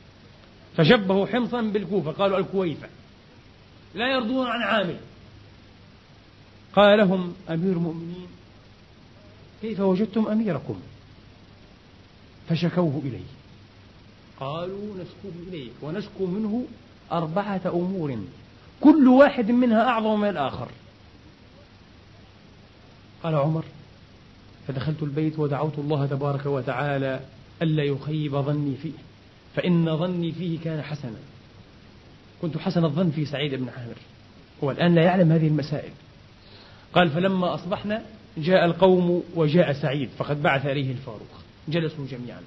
فشبهوا 0.76 1.26
حمصا 1.26 1.62
بالكوفة. 1.62 2.10
قالوا 2.10 2.38
الكويفة. 2.38 2.88
لا 3.94 4.12
يرضون 4.12 4.46
عن 4.46 4.62
عامل. 4.62 4.96
قال 6.74 6.98
لهم 6.98 7.34
أمير 7.50 7.72
المؤمنين 7.72 8.26
كيف 9.62 9.80
وجدتم 9.80 10.26
أميركم؟ 10.28 10.80
فشكوه 12.48 13.02
إليه. 13.04 13.26
قالوا 14.40 14.94
نشكوه 14.94 15.32
إليك 15.48 15.72
ونشكو 15.82 16.26
منه 16.26 16.64
أربعة 17.12 17.60
أمور. 17.66 18.18
كل 18.80 19.08
واحد 19.08 19.50
منها 19.50 19.88
أعظم 19.88 20.20
من 20.20 20.28
الآخر. 20.28 20.68
قال 23.26 23.34
عمر 23.34 23.64
فدخلت 24.68 25.02
البيت 25.02 25.38
ودعوت 25.38 25.78
الله 25.78 26.06
تبارك 26.06 26.46
وتعالى 26.46 27.20
ألا 27.62 27.82
يخيب 27.82 28.36
ظني 28.36 28.74
فيه 28.82 28.92
فإن 29.54 29.96
ظني 29.96 30.32
فيه 30.32 30.58
كان 30.60 30.82
حسنا. 30.82 31.18
كنت 32.42 32.58
حسن 32.58 32.84
الظن 32.84 33.10
في 33.10 33.26
سعيد 33.26 33.54
بن 33.54 33.68
عامر 33.68 33.94
هو 34.64 34.70
الآن 34.70 34.94
لا 34.94 35.02
يعلم 35.02 35.32
هذه 35.32 35.46
المسائل. 35.46 35.90
قال 36.94 37.10
فلما 37.10 37.54
أصبحنا 37.54 38.02
جاء 38.38 38.64
القوم 38.64 39.22
وجاء 39.34 39.72
سعيد 39.72 40.08
فقد 40.18 40.42
بعث 40.42 40.66
إليه 40.66 40.90
الفاروق 40.90 41.42
جلسوا 41.68 42.06
جميعا. 42.06 42.40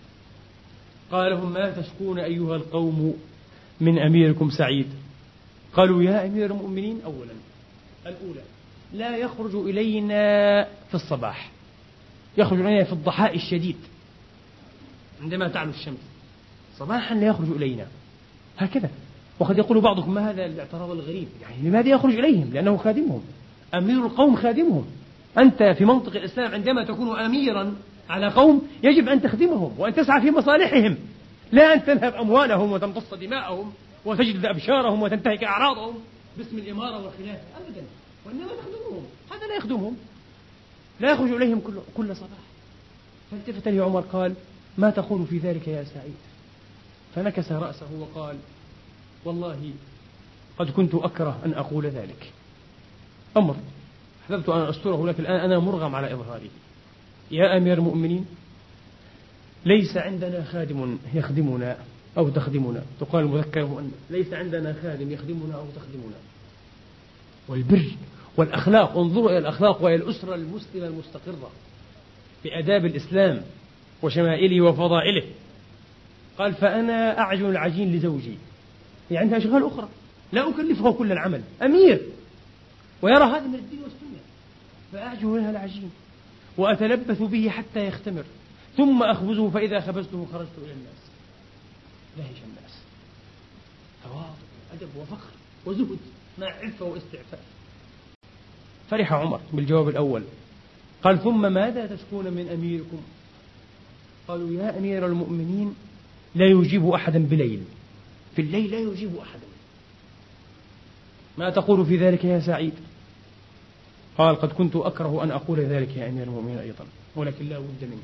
قال 1.12 1.32
لهم 1.32 1.54
ما 1.54 1.72
تشكون 1.82 2.20
أيها 2.20 2.56
القوم 2.56 3.18
من 3.82 4.00
أميركم 4.00 4.50
سعيد؟ 4.50 4.88
قالوا 5.74 6.04
يا 6.04 6.26
أمير 6.26 6.52
المؤمنين 6.52 7.02
أولا. 7.06 7.34
الأولى. 8.06 8.42
لا 8.94 9.18
يخرج 9.18 9.56
إلينا 9.56 10.64
في 10.64 10.96
الصباح. 10.96 11.50
يخرج 12.38 12.60
إلينا 12.60 12.84
في 12.84 12.94
الضحاء 12.94 13.36
الشديد. 13.36 13.76
عندما 15.22 15.48
تعلو 15.48 15.70
الشمس. 15.70 16.00
صباحا 16.78 17.16
لا 17.16 17.28
يخرج 17.28 17.52
إلينا. 17.52 17.88
هكذا. 18.58 18.90
وقد 19.40 19.58
يقول 19.58 19.82
بعضكم 19.82 20.14
ما 20.14 20.30
هذا 20.30 20.46
الاعتراض 20.46 20.92
الغريب؟ 20.92 21.28
يعني 21.42 21.70
لماذا 21.70 21.90
يخرج 21.90 22.14
إليهم؟ 22.14 22.50
لأنه 22.54 22.78
خادمهم. 22.78 23.22
أمير 23.74 24.06
القوم 24.06 24.36
خادمهم. 24.36 24.86
أنت 25.38 25.64
في 25.64 25.86
منطق 25.86 26.16
الإسلام 26.16 26.52
عندما 26.52 26.86
تكون 26.86 27.20
أميرا 27.20 27.76
على 28.10 28.28
قوم 28.28 28.68
يجب 28.84 29.10
أن 29.10 29.22
تخدمهم 29.22 29.76
وأن 29.78 29.94
تسعى 29.94 30.22
في 30.22 30.32
مصالحهم. 30.32 30.98
لا 31.52 31.74
أن 31.74 31.86
تذهب 31.86 32.14
أموالهم 32.14 32.72
وتمتص 32.72 33.14
دماءهم 33.14 33.72
وتجلد 34.06 34.46
أبشارهم 34.46 35.02
وتنتهك 35.02 35.44
أعراضهم 35.44 35.94
باسم 36.38 36.58
الإمارة 36.58 37.04
والخلافة. 37.04 37.42
أبدا. 37.68 37.84
وإنما 38.26 38.48
تخدمهم 38.48 39.06
هذا 39.32 39.48
لا 39.48 39.56
يخدمهم 39.56 39.98
لا 41.00 41.12
يخرج 41.12 41.32
إليهم 41.32 41.60
كل, 41.60 41.74
كل 41.98 42.16
صباح. 42.16 42.40
فالتفت 43.32 43.68
لي 43.68 43.80
عمر 43.80 44.02
قال 44.02 44.34
ما 44.78 44.90
تقول 44.90 45.26
في 45.26 45.38
ذلك 45.38 45.68
يا 45.68 45.84
سعيد؟ 45.84 46.16
فنكس 47.16 47.52
رأسه 47.52 47.88
وقال 48.00 48.38
والله 49.26 49.72
قد 50.60 50.70
كنت 50.70 50.96
أكره 50.96 51.40
أن 51.46 51.54
أقول 51.54 51.86
ذلك. 51.86 52.32
أمر 53.38 53.56
أحببت 54.26 54.50
أن 54.50 54.62
أستره 54.62 55.08
لكن 55.08 55.24
الآن 55.24 55.40
أنا 55.40 55.60
مرغم 55.60 55.96
على 55.96 56.14
إظهاره. 56.14 56.50
يا 57.32 57.58
أمير 57.58 57.78
المؤمنين 57.78 58.26
ليس 59.66 59.98
عندنا 59.98 60.44
خادم 60.44 60.98
يخدمنا 61.14 61.78
أو 62.18 62.30
تخدمنا. 62.30 62.82
تقال 63.00 63.24
المذكر 63.24 63.84
ليس 64.10 64.34
عندنا 64.34 64.76
خادم 64.82 65.12
يخدمنا 65.12 65.56
أو 65.56 65.66
تخدمنا. 65.76 66.16
والبر 67.50 67.86
والأخلاق 68.38 68.98
انظروا 68.98 69.30
إلى 69.30 69.38
الأخلاق 69.38 69.84
وإلى 69.84 69.96
الأسرة 69.96 70.36
المسلمة 70.36 70.88
المستقرة 70.88 71.52
بآداب 72.44 72.86
الإسلام 72.86 73.42
وشمائله 74.02 74.62
وفضائله. 74.62 75.24
قال 76.38 76.54
فأنا 76.54 77.20
أعجن 77.20 77.46
العجين 77.46 77.96
لزوجي. 77.96 78.38
هي 79.10 79.18
عندها 79.18 79.38
أشغال 79.38 79.66
أخرى. 79.66 79.90
لا 80.32 80.50
أكلفه 80.50 80.92
كل 80.92 81.12
العمل. 81.12 81.42
أمير. 81.62 82.02
ويرى 83.02 83.24
هذا 83.24 83.48
من 83.48 83.56
الدين 83.56 83.80
والسنة. 83.80 84.20
فأعجن 84.94 85.36
لها 85.38 85.50
العجين. 85.50 85.92
وأتلبث 86.58 87.22
به 87.22 87.50
حتى 87.50 87.88
يختمر. 87.88 88.24
ثم 88.78 89.04
أخبزه 89.04 89.50
فإذا 89.50 89.80
خبزته 89.80 90.28
خرجت 90.34 90.58
إلى 90.58 90.74
الناس. 90.74 91.00
دهش 92.18 92.44
الناس 92.50 92.74
تواضع 94.04 94.34
أدب 94.74 94.90
وفخر 94.98 95.30
وزهد. 95.66 95.98
مع 96.40 96.48
عفة 96.48 96.86
واستعفاف 96.86 97.40
فرح 98.90 99.14
عمر 99.14 99.40
بالجواب 99.54 99.90
الأول. 99.90 100.24
قال 101.04 101.24
ثم 101.24 101.54
ماذا 101.54 101.96
تشكون 101.96 102.34
من 102.34 102.50
أميركم؟ 102.50 103.02
قالوا 104.28 104.52
يا 104.52 104.78
أمير 104.78 105.06
المؤمنين 105.06 105.76
لا 106.36 106.46
يجيب 106.46 106.90
أحدا 106.90 107.20
بليل. 107.20 107.64
في 108.36 108.42
الليل 108.42 108.72
لا 108.72 108.80
يجيب 108.80 109.18
أحدا. 109.18 109.48
ما 111.38 111.50
تقول 111.50 111.86
في 111.86 111.98
ذلك 111.98 112.26
يا 112.26 112.40
سعيد؟ 112.40 112.74
قال 114.18 114.36
قد 114.36 114.52
كنت 114.52 114.76
أكره 114.76 115.24
أن 115.24 115.32
أقول 115.32 115.60
ذلك 115.60 115.98
يا 115.98 116.10
أمير 116.10 116.24
المؤمنين 116.24 116.58
أيضا 116.58 116.86
ولكن 117.16 117.50
لا 117.50 117.60
بد 117.60 117.82
مني 117.82 118.02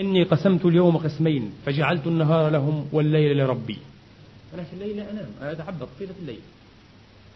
إني 0.00 0.22
قسمت 0.22 0.64
اليوم 0.64 0.96
قسمين 0.96 1.52
فجعلت 1.66 2.06
النهار 2.06 2.50
لهم 2.50 2.88
والليل 2.92 3.38
لربي. 3.38 3.78
أنا 4.54 4.62
في 4.62 4.72
الليل 4.72 5.00
أنام 5.00 5.28
أنا 5.40 5.52
أتعبد 5.52 5.88
طيلة 5.98 6.14
الليل. 6.22 6.40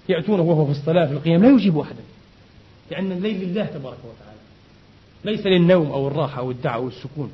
يأتونه 0.09 0.43
وهو 0.43 0.64
في 0.64 0.71
الصلاة 0.71 1.07
في 1.07 1.12
القيام 1.12 1.43
لا 1.43 1.51
يجيب 1.51 1.79
أحدا 1.79 2.03
لأن 2.90 3.12
الليل 3.12 3.49
لله 3.49 3.64
تبارك 3.64 3.99
وتعالى 4.05 4.38
ليس 5.25 5.47
للنوم 5.47 5.90
أو 5.90 6.09
الراحة 6.09 6.38
أو 6.38 6.51
الدعوة 6.51 6.83
أو 6.83 6.88
السكون. 6.88 7.33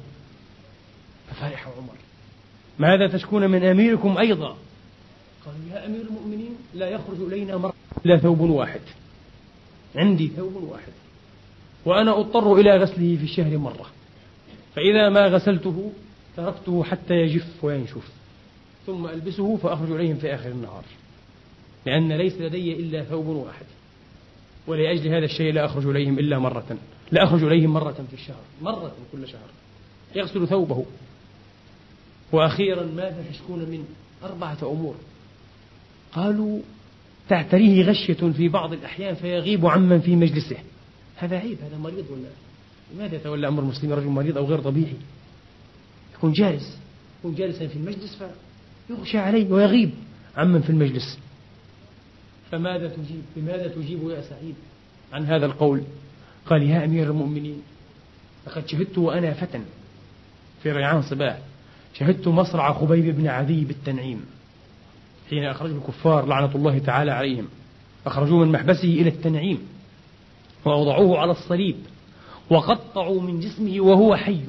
ففرح 1.31 1.67
عمر. 1.67 1.95
ماذا 2.79 3.09
تشكون 3.09 3.51
من 3.51 3.65
أميركم 3.65 4.19
أيضا؟ 4.19 4.57
قالوا 5.47 5.61
يا 5.73 5.87
أمير 5.87 6.01
المؤمنين 6.01 6.57
لا 6.75 6.89
يخرج 6.89 7.21
إلينا 7.21 7.57
مرة 7.57 7.75
إلا 8.07 8.17
ثوب 8.17 8.41
واحد. 8.41 8.81
عندي 9.97 10.29
ثوب 10.29 10.55
واحد. 10.55 10.93
وأنا 11.85 12.19
أضطر 12.21 12.55
إلى 12.55 12.77
غسله 12.77 13.17
في 13.17 13.25
الشهر 13.25 13.59
مرة. 13.59 13.87
فإذا 14.77 15.09
ما 15.09 15.27
غسلته 15.27 15.93
تركته 16.37 16.85
حتى 16.85 17.15
يجف 17.15 17.65
وينشف. 17.65 18.09
ثم 18.87 19.07
ألبسه 19.07 19.57
فأخرج 19.57 19.91
إليهم 19.91 20.17
في 20.17 20.35
آخر 20.35 20.49
النهار. 20.49 20.85
لأن 21.87 22.13
ليس 22.13 22.35
لدي 22.35 22.73
إلا 22.73 23.05
ثوب 23.05 23.27
واحد. 23.27 23.67
ولأجل 24.67 25.09
هذا 25.09 25.25
الشيء 25.25 25.53
لا 25.53 25.65
أخرج 25.65 25.87
إليهم 25.87 26.19
إلا 26.19 26.39
مرة. 26.39 26.77
لا 27.13 27.25
أخرج 27.25 27.45
إليهم 27.45 27.71
مرة 27.71 28.05
في 28.09 28.15
الشهر. 28.15 28.43
مرة 28.63 28.93
كل 29.13 29.29
شهر. 29.29 29.49
يغسل 30.15 30.49
ثوبه. 30.49 30.85
وأخيرا 32.33 32.85
ماذا 32.85 33.25
تشكون 33.31 33.59
من 33.59 33.85
أربعة 34.25 34.59
أمور. 34.63 34.95
قالوا 36.13 36.61
تعتريه 37.29 37.85
غشية 37.85 38.33
في 38.33 38.49
بعض 38.49 38.73
الأحيان 38.73 39.15
فيغيب 39.15 39.67
عمن 39.67 40.01
في 40.01 40.17
مجلسه. 40.17 40.57
هذا 41.17 41.39
عيب 41.39 41.59
هذا 41.63 41.79
مريض 41.79 42.05
ولا؟ 42.11 42.29
لماذا 42.95 43.17
يتولى 43.17 43.49
أمر 43.49 43.63
المسلمين 43.63 43.97
رجل 43.97 44.07
مريض 44.07 44.39
أو 44.39 44.45
غير 44.45 44.61
طبيعي؟ 44.61 44.97
يكون 46.15 46.33
جالس. 46.33 46.79
يكون 47.19 47.35
جالسا 47.35 47.67
في 47.67 47.77
المجلس 47.77 48.23
فيغشى 48.89 49.19
عليه 49.19 49.51
ويغيب 49.51 49.91
عمن 50.37 50.61
في 50.61 50.71
المجلس. 50.71 51.19
فماذا 52.51 52.89
تجيب 52.89 53.23
بماذا 53.37 53.69
تجيب 53.69 54.11
يا 54.11 54.21
سعيد 54.21 54.55
عن 55.13 55.25
هذا 55.25 55.47
القول؟ 55.47 55.83
قال 56.47 56.63
يا 56.63 56.85
أمير 56.85 57.11
المؤمنين 57.11 57.63
لقد 58.47 58.69
شهدت 58.69 58.99
وأنا 58.99 59.33
فتى 59.35 59.61
في 60.63 60.73
ريعان 60.73 61.03
صباح. 61.03 61.39
شهدت 61.95 62.29
مصرع 62.29 62.73
خبيب 62.73 63.17
بن 63.17 63.27
عدي 63.27 63.65
بالتنعيم 63.65 64.25
حين 65.31 65.45
أخرجه 65.45 65.73
الكفار 65.73 66.27
لعنة 66.27 66.55
الله 66.55 66.79
تعالى 66.79 67.11
عليهم. 67.11 67.49
أخرجوه 68.07 68.45
من 68.45 68.53
محبسه 68.53 68.89
إلى 68.89 69.09
التنعيم 69.09 69.69
ووضعوه 70.65 71.19
على 71.19 71.31
الصليب 71.31 71.77
وقطعوا 72.51 73.21
من 73.21 73.41
جسمه 73.41 73.81
وهو 73.81 74.17
حي. 74.17 74.41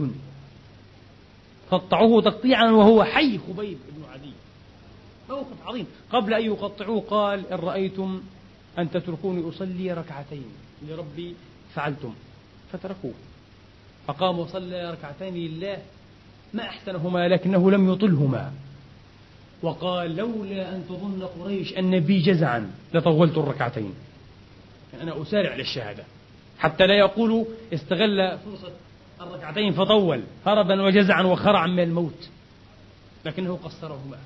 قطعوه 1.71 2.21
تقطيعا 2.21 2.71
وهو 2.71 3.03
حي 3.03 3.37
خبيب 3.37 3.77
بن 3.97 4.03
عدي. 4.13 4.33
موقف 5.31 5.67
عظيم. 5.67 5.87
قبل 6.11 6.33
أن 6.33 6.45
يقطعوه 6.45 7.01
قال 7.01 7.47
إن 7.51 7.57
رأيتم 7.57 8.21
أن 8.79 8.91
تتركوني 8.91 9.49
أصلي 9.49 9.93
ركعتين. 9.93 10.45
لربي 10.87 11.35
فعلتم. 11.75 12.13
فتركوه. 12.71 13.13
فقام 14.07 14.39
وصلى 14.39 14.91
ركعتين 14.91 15.35
لله. 15.35 15.77
ما 16.53 16.63
أحسنهما 16.63 17.27
لكنه 17.27 17.71
لم 17.71 17.93
يطلهما. 17.93 18.51
وقال 19.61 20.15
لولا 20.15 20.75
أن 20.75 20.83
تظن 20.89 21.23
قريش 21.39 21.77
أن 21.77 21.99
بي 21.99 22.19
جزعا 22.19 22.71
لطولت 22.93 23.37
الركعتين. 23.37 23.93
أنا 25.01 25.21
أسارع 25.21 25.55
للشهادة. 25.55 26.03
حتى 26.59 26.87
لا 26.87 26.97
يقولوا 26.97 27.45
استغل 27.73 28.37
فرصة 28.37 28.71
الركعتين 29.21 29.73
فطول 29.73 30.23
هربا 30.45 30.81
وجزعا 30.81 31.23
وخرعا 31.23 31.67
من 31.67 31.83
الموت. 31.83 32.29
لكنه 33.25 33.59
قصرهما. 33.63 34.17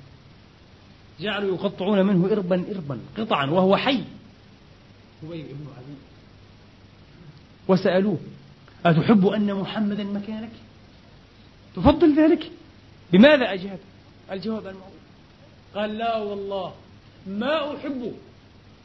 جعلوا 1.20 1.54
يقطعون 1.54 2.06
منه 2.06 2.32
إربا 2.32 2.64
إربا 2.74 3.00
قطعا 3.18 3.46
وهو 3.46 3.76
حي. 3.76 4.04
هو 5.24 5.32
ابن 5.32 5.66
علي 5.76 5.96
وسألوه 7.68 8.18
أتحب 8.86 9.26
أن 9.26 9.54
محمدا 9.54 10.04
مكانك؟ 10.04 10.52
تفضل 11.76 12.16
ذلك؟ 12.16 12.50
بماذا 13.12 13.52
أجاب؟ 13.52 13.78
الجواب 14.32 14.66
المعروف. 14.66 14.96
قال 15.74 15.98
لا 15.98 16.16
والله 16.16 16.74
ما 17.26 17.76
أحب 17.76 18.12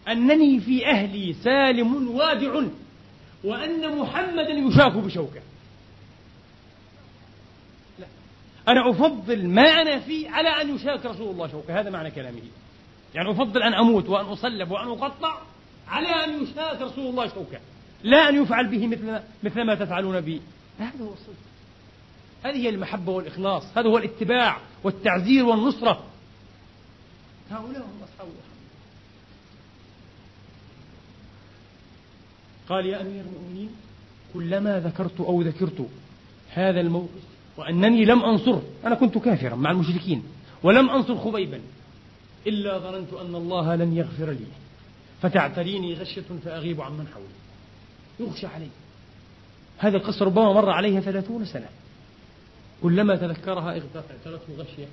أنني 0.08 0.60
في 0.60 0.88
أهلي 0.88 1.34
سالم 1.34 2.16
وادع 2.16 2.62
وأن 3.44 3.98
محمدا 3.98 4.50
يشاك 4.50 4.92
بشوكة 4.92 5.42
لا 8.00 8.06
أنا 8.68 8.90
أفضل 8.90 9.48
ما 9.48 9.62
أنا 9.62 10.00
فيه 10.00 10.30
على 10.30 10.50
أن 10.50 10.76
يشاك 10.76 11.06
رسول 11.06 11.30
الله 11.32 11.48
شوكة 11.48 11.80
هذا 11.80 11.90
معنى 11.90 12.12
كلامه. 12.12 12.42
يعني 13.16 13.32
أفضل 13.32 13.64
أن 13.64 13.74
أموت 13.74 14.10
وأن 14.10 14.26
أصلب 14.26 14.72
وأن 14.72 14.88
أقطع 14.88 15.38
على 15.88 16.08
أن 16.08 16.44
يشاك 16.44 16.82
رسول 16.82 17.06
الله 17.06 17.28
شوكة 17.28 17.60
لا 18.04 18.30
أن 18.30 18.44
يفعل 18.44 18.68
به 18.68 18.88
مثل 18.88 19.20
مثل 19.44 19.64
ما 19.64 19.76
تفعلون 19.76 20.22
بي 20.22 20.42
هذا 20.80 21.04
هو 21.04 21.14
الصدق. 21.14 21.36
هذه 22.44 22.58
هي 22.58 22.70
المحبة 22.70 23.12
والإخلاص. 23.12 23.64
هذا 23.78 23.90
هو 23.90 23.98
الاتباع 23.98 24.58
والتعزير 24.84 25.46
والنصرة. 25.46 26.04
هؤلاء 27.52 27.82
هم 27.82 28.04
أصحاب 28.04 28.28
قال 32.70 32.86
يا 32.86 33.02
أمير 33.02 33.22
المؤمنين 33.22 33.70
كلما 34.34 34.80
ذكرت 34.80 35.20
أو 35.20 35.42
ذكرت 35.42 35.88
هذا 36.50 36.82
الموقف 36.82 37.24
وأنني 37.62 38.06
لم 38.06 38.24
أنصر 38.24 38.60
أنا 38.86 38.96
كنت 38.96 39.18
كافرا 39.18 39.56
مع 39.56 39.72
المشركين 39.72 40.24
ولم 40.64 40.90
أنصر 40.90 41.18
خبيبا 41.18 41.60
إلا 42.48 42.78
ظننت 42.78 43.14
أن 43.14 43.36
الله 43.36 43.76
لن 43.76 43.98
يغفر 43.98 44.30
لي. 44.32 44.46
فتعتريني 45.22 45.94
غشية 45.94 46.24
فأغيب 46.46 46.82
عمن 46.82 47.08
حولي. 47.14 48.30
يغشى 48.30 48.48
علي. 48.48 48.68
هذه 49.78 49.96
القصة 49.96 50.26
ربما 50.26 50.54
مر 50.54 50.70
عليها 50.70 51.00
ثلاثون 51.02 51.46
سنة. 51.46 51.70
كلما 52.84 53.16
تذكرها 53.16 53.76
اغترته 53.76 54.54
غشية 54.58 54.88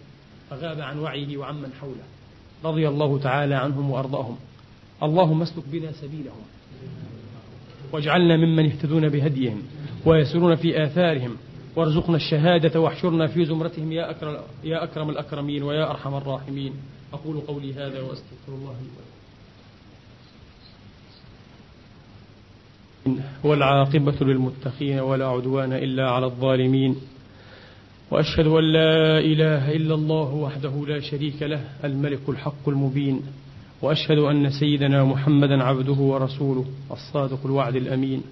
فغاب 0.50 0.80
عن 0.80 0.98
وعيه 0.98 1.36
وعمن 1.36 1.72
حوله. 1.80 2.04
رضي 2.64 2.88
الله 2.88 3.18
تعالى 3.18 3.54
عنهم 3.54 3.90
وأرضاهم. 3.90 4.36
اللهم 5.02 5.42
اسلك 5.42 5.64
بنا 5.66 5.92
سبيلهم 5.92 6.42
واجعلنا 7.92 8.36
ممن 8.36 8.64
يهتدون 8.64 9.08
بهديهم 9.08 9.62
ويسرون 10.06 10.56
في 10.56 10.84
آثارهم 10.84 11.36
وارزقنا 11.76 12.16
الشهادة 12.16 12.80
واحشرنا 12.80 13.26
في 13.26 13.44
زمرتهم 13.44 13.92
يا 13.92 14.10
أكرم, 14.10 14.36
يا 14.64 14.84
أكرم 14.84 15.10
الأكرمين 15.10 15.62
ويا 15.62 15.90
أرحم 15.90 16.14
الراحمين. 16.14 16.72
أقول 17.12 17.40
قولي 17.40 17.74
هذا 17.74 18.00
وأستغفر 18.00 18.48
الله 18.48 18.74
لي 18.82 18.88
والعاقبة 23.44 24.16
للمتقين 24.20 25.00
ولا 25.00 25.26
عدوان 25.26 25.72
إلا 25.72 26.10
على 26.10 26.26
الظالمين. 26.26 26.96
وأشهد 28.10 28.46
أن 28.46 28.64
لا 28.64 29.18
إله 29.18 29.72
إلا 29.76 29.94
الله 29.94 30.34
وحده 30.34 30.86
لا 30.88 31.00
شريك 31.00 31.42
له 31.42 31.60
الملك 31.84 32.28
الحق 32.28 32.68
المبين. 32.68 33.22
وأشهد 33.82 34.18
أن 34.18 34.50
سيدنا 34.50 35.04
محمدا 35.04 35.62
عبده 35.62 35.92
ورسوله 35.92 36.64
الصادق 36.90 37.38
الوعد 37.44 37.76
الأمين. 37.76 38.22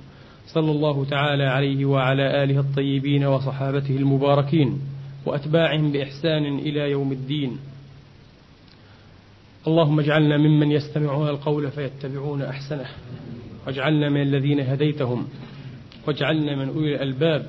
صلى 0.46 0.70
الله 0.70 1.04
تعالى 1.04 1.44
عليه 1.44 1.84
وعلى 1.84 2.44
آله 2.44 2.60
الطيبين 2.60 3.24
وصحابته 3.24 3.96
المباركين 3.96 4.80
وأتباعهم 5.26 5.92
بإحسان 5.92 6.58
إلى 6.58 6.90
يوم 6.90 7.12
الدين. 7.12 7.58
اللهم 9.66 10.00
اجعلنا 10.00 10.36
ممن 10.36 10.72
يستمعون 10.72 11.28
القول 11.28 11.70
فيتبعون 11.70 12.42
أحسنه. 12.42 12.86
واجعلنا 13.66 14.08
من 14.08 14.22
الذين 14.22 14.60
هديتهم. 14.60 15.26
واجعلنا 16.06 16.56
من 16.56 16.68
أولي 16.68 16.94
الألباب. 16.94 17.46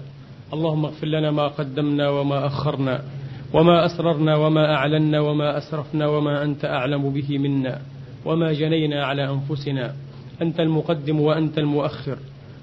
اللهم 0.53 0.85
اغفر 0.85 1.07
لنا 1.07 1.31
ما 1.31 1.47
قدمنا 1.47 2.09
وما 2.09 2.45
أخرنا. 2.47 3.03
وما 3.53 3.85
أسررنا 3.85 4.35
وما 4.35 4.75
أعلنا 4.75 5.19
وما 5.19 5.57
أسرفنا 5.57 6.07
وما 6.07 6.43
أنت 6.43 6.65
أعلم 6.65 7.09
به 7.09 7.37
منا. 7.37 7.81
وما 8.25 8.53
جنينا 8.53 9.05
على 9.05 9.29
أنفسنا. 9.29 9.95
أنت 10.41 10.59
المقدم 10.59 11.19
وأنت 11.21 11.57
المؤخر. 11.57 12.17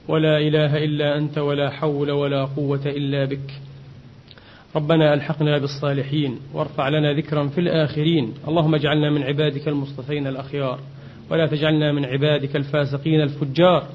ولا 0.09 0.39
إله 0.39 0.85
إلا 0.85 1.19
أنت 1.19 1.39
ولا 1.39 1.71
حول 1.71 2.11
ولا 2.11 2.45
قوة 2.45 2.83
إلا 2.87 3.25
بك. 3.25 3.51
ربنا 4.77 5.15
ألحقنا 5.15 5.59
بالصالحين 5.59 6.39
وارفع 6.55 6.89
لنا 6.89 7.13
ذكرا 7.13 7.49
في 7.49 7.61
الآخرين. 7.61 8.35
اللهم 8.49 8.75
اجعلنا 8.75 9.11
من 9.11 9.23
عبادك 9.23 9.69
المصطفين 9.69 10.27
الأخيار 10.27 10.79
ولا 11.31 11.47
تجعلنا 11.47 11.93
من 11.93 12.05
عبادك 12.05 12.57
الفاسقين 12.57 13.21
الفجار. 13.21 13.87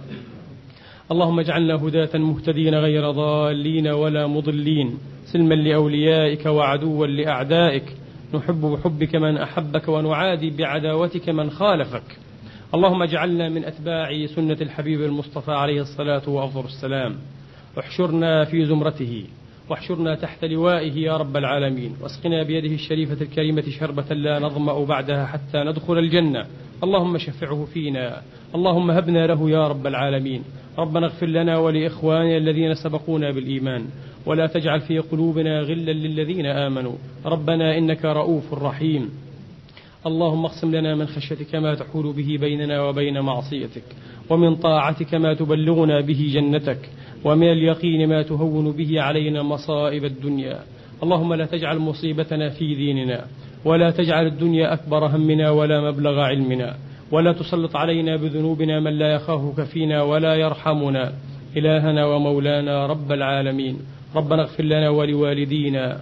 اللهم 1.11 1.39
اجعلنا 1.39 1.75
هداة 1.75 2.17
مهتدين 2.17 2.75
غير 2.75 3.11
ضالين 3.11 3.87
ولا 3.87 4.27
مضلين. 4.27 4.97
سلما 5.25 5.55
لأوليائك 5.55 6.45
وعدوا 6.45 7.07
لأعدائك. 7.07 7.83
نحب 8.33 8.61
بحبك 8.61 9.15
من 9.15 9.37
أحبك 9.37 9.87
ونعادي 9.87 10.49
بعداوتك 10.49 11.29
من 11.29 11.49
خالفك. 11.49 12.17
اللهم 12.75 13.03
اجعلنا 13.03 13.49
من 13.49 13.65
أتباع 13.65 14.25
سنة 14.25 14.57
الحبيب 14.61 15.01
المصطفى 15.01 15.51
عليه 15.51 15.81
الصلاة 15.81 16.29
وأفضل 16.29 16.65
السلام. 16.65 17.15
احشرنا 17.79 18.45
في 18.45 18.65
زمرته 18.65 19.25
واحشرنا 19.69 20.15
تحت 20.15 20.45
لوائه 20.45 20.93
يا 20.93 21.17
رب 21.17 21.37
العالمين. 21.37 21.95
واسقنا 22.01 22.43
بيده 22.43 22.73
الشريفة 22.73 23.21
الكريمة 23.21 23.63
شربة 23.79 24.15
لا 24.15 24.39
نظمأ 24.39 24.85
بعدها 24.85 25.25
حتى 25.25 25.57
ندخل 25.57 25.97
الجنة. 25.97 26.45
اللهم 26.83 27.17
شفعه 27.17 27.67
فينا 27.73 28.21
اللهم 28.55 28.91
هبنا 28.91 29.27
له 29.27 29.49
يا 29.49 29.67
رب 29.67 29.87
العالمين. 29.87 30.43
ربنا 30.77 31.05
اغفر 31.05 31.27
لنا 31.27 31.57
ولإخواننا 31.57 32.37
الذين 32.37 32.73
سبقونا 32.73 33.31
بالإيمان. 33.31 33.85
ولا 34.25 34.47
تجعل 34.47 34.81
في 34.81 34.99
قلوبنا 34.99 35.59
غلا 35.59 35.91
للذين 35.91 36.45
آمنوا. 36.45 36.95
ربنا 37.25 37.77
إنك 37.77 38.05
رؤوف 38.05 38.53
رحيم. 38.53 39.09
اللهم 40.05 40.45
اقسم 40.45 40.75
لنا 40.75 40.95
من 40.95 41.07
خشيتك 41.07 41.55
ما 41.55 41.75
تحول 41.75 42.13
به 42.13 42.37
بيننا 42.41 42.81
وبين 42.81 43.19
معصيتك 43.19 43.83
ومن 44.29 44.55
طاعتك 44.55 45.15
ما 45.15 45.33
تبلغنا 45.33 46.01
به 46.01 46.31
جنتك 46.33 46.89
ومن 47.25 47.51
اليقين 47.51 48.09
ما 48.09 48.21
تهون 48.21 48.71
به 48.71 49.01
علينا 49.01 49.43
مصائب 49.43 50.05
الدنيا. 50.05 50.59
اللهم 51.03 51.33
لا 51.33 51.45
تجعل 51.45 51.77
مصيبتنا 51.77 52.49
في 52.49 52.75
ديننا 52.75 53.25
ولا 53.65 53.91
تجعل 53.91 54.27
الدنيا 54.27 54.73
أكبر 54.73 55.07
همنا 55.07 55.49
ولا 55.49 55.91
مبلغ 55.91 56.19
علمنا 56.19 56.75
ولا 57.11 57.33
تسلط 57.33 57.75
علينا 57.75 58.15
بذنوبنا 58.15 58.79
من 58.79 58.99
لا 58.99 59.13
يخافك 59.13 59.63
فينا 59.63 60.01
ولا 60.03 60.35
يرحمنا. 60.35 61.13
إلهنا 61.57 62.05
ومولانا 62.05 62.85
رب 62.85 63.11
العالمين 63.11 63.79
ربنا 64.15 64.41
اغفر 64.41 64.63
لنا 64.63 64.89
ولوالدينا. 64.89 65.99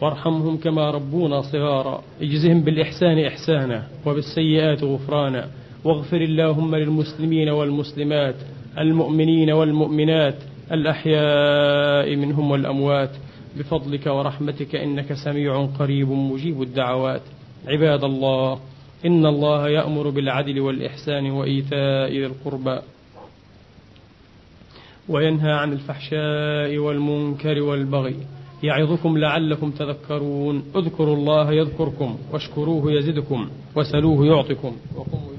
وارحمهم 0.00 0.56
كما 0.56 0.90
ربونا 0.90 1.40
صغارا. 1.40 2.02
اجزهم 2.20 2.60
بالإحسان 2.60 3.18
إحسانا 3.18 3.82
وبالسيئات 4.06 4.84
غفرانا. 4.84 5.48
واغفر 5.84 6.20
اللهم 6.20 6.76
للمسلمين 6.76 7.48
والمسلمات 7.48 8.34
المؤمنين 8.78 9.50
والمؤمنات 9.50 10.34
الأحياء 10.72 12.16
منهم 12.16 12.50
والأموات. 12.50 13.10
بفضلك 13.56 14.06
ورحمتك 14.06 14.74
إنك 14.74 15.12
سميع 15.12 15.66
قريب 15.78 16.08
مجيب 16.08 16.62
الدعوات. 16.62 17.22
عباد 17.68 18.04
الله 18.04 18.58
إن 19.06 19.26
الله 19.26 19.68
يأمر 19.68 20.10
بالعدل 20.10 20.60
والإحسان 20.60 21.30
وإيتاء 21.30 22.10
ذي 22.10 22.26
القربى. 22.26 22.78
وينهى 25.08 25.52
عن 25.52 25.72
الفحشاء 25.72 26.78
والمنكر 26.78 27.62
والبغي. 27.62 28.16
يعظكم 28.62 29.18
لعلكم 29.18 29.70
تذكرون. 29.70 30.62
اذكروا 30.76 31.16
الله 31.16 31.52
يذكركم 31.52 32.16
واشكروه 32.32 32.92
يزدكم 32.92 33.48
وسلوه 33.76 34.26
يعطكم. 34.26 34.76
وقوموا 34.96 35.35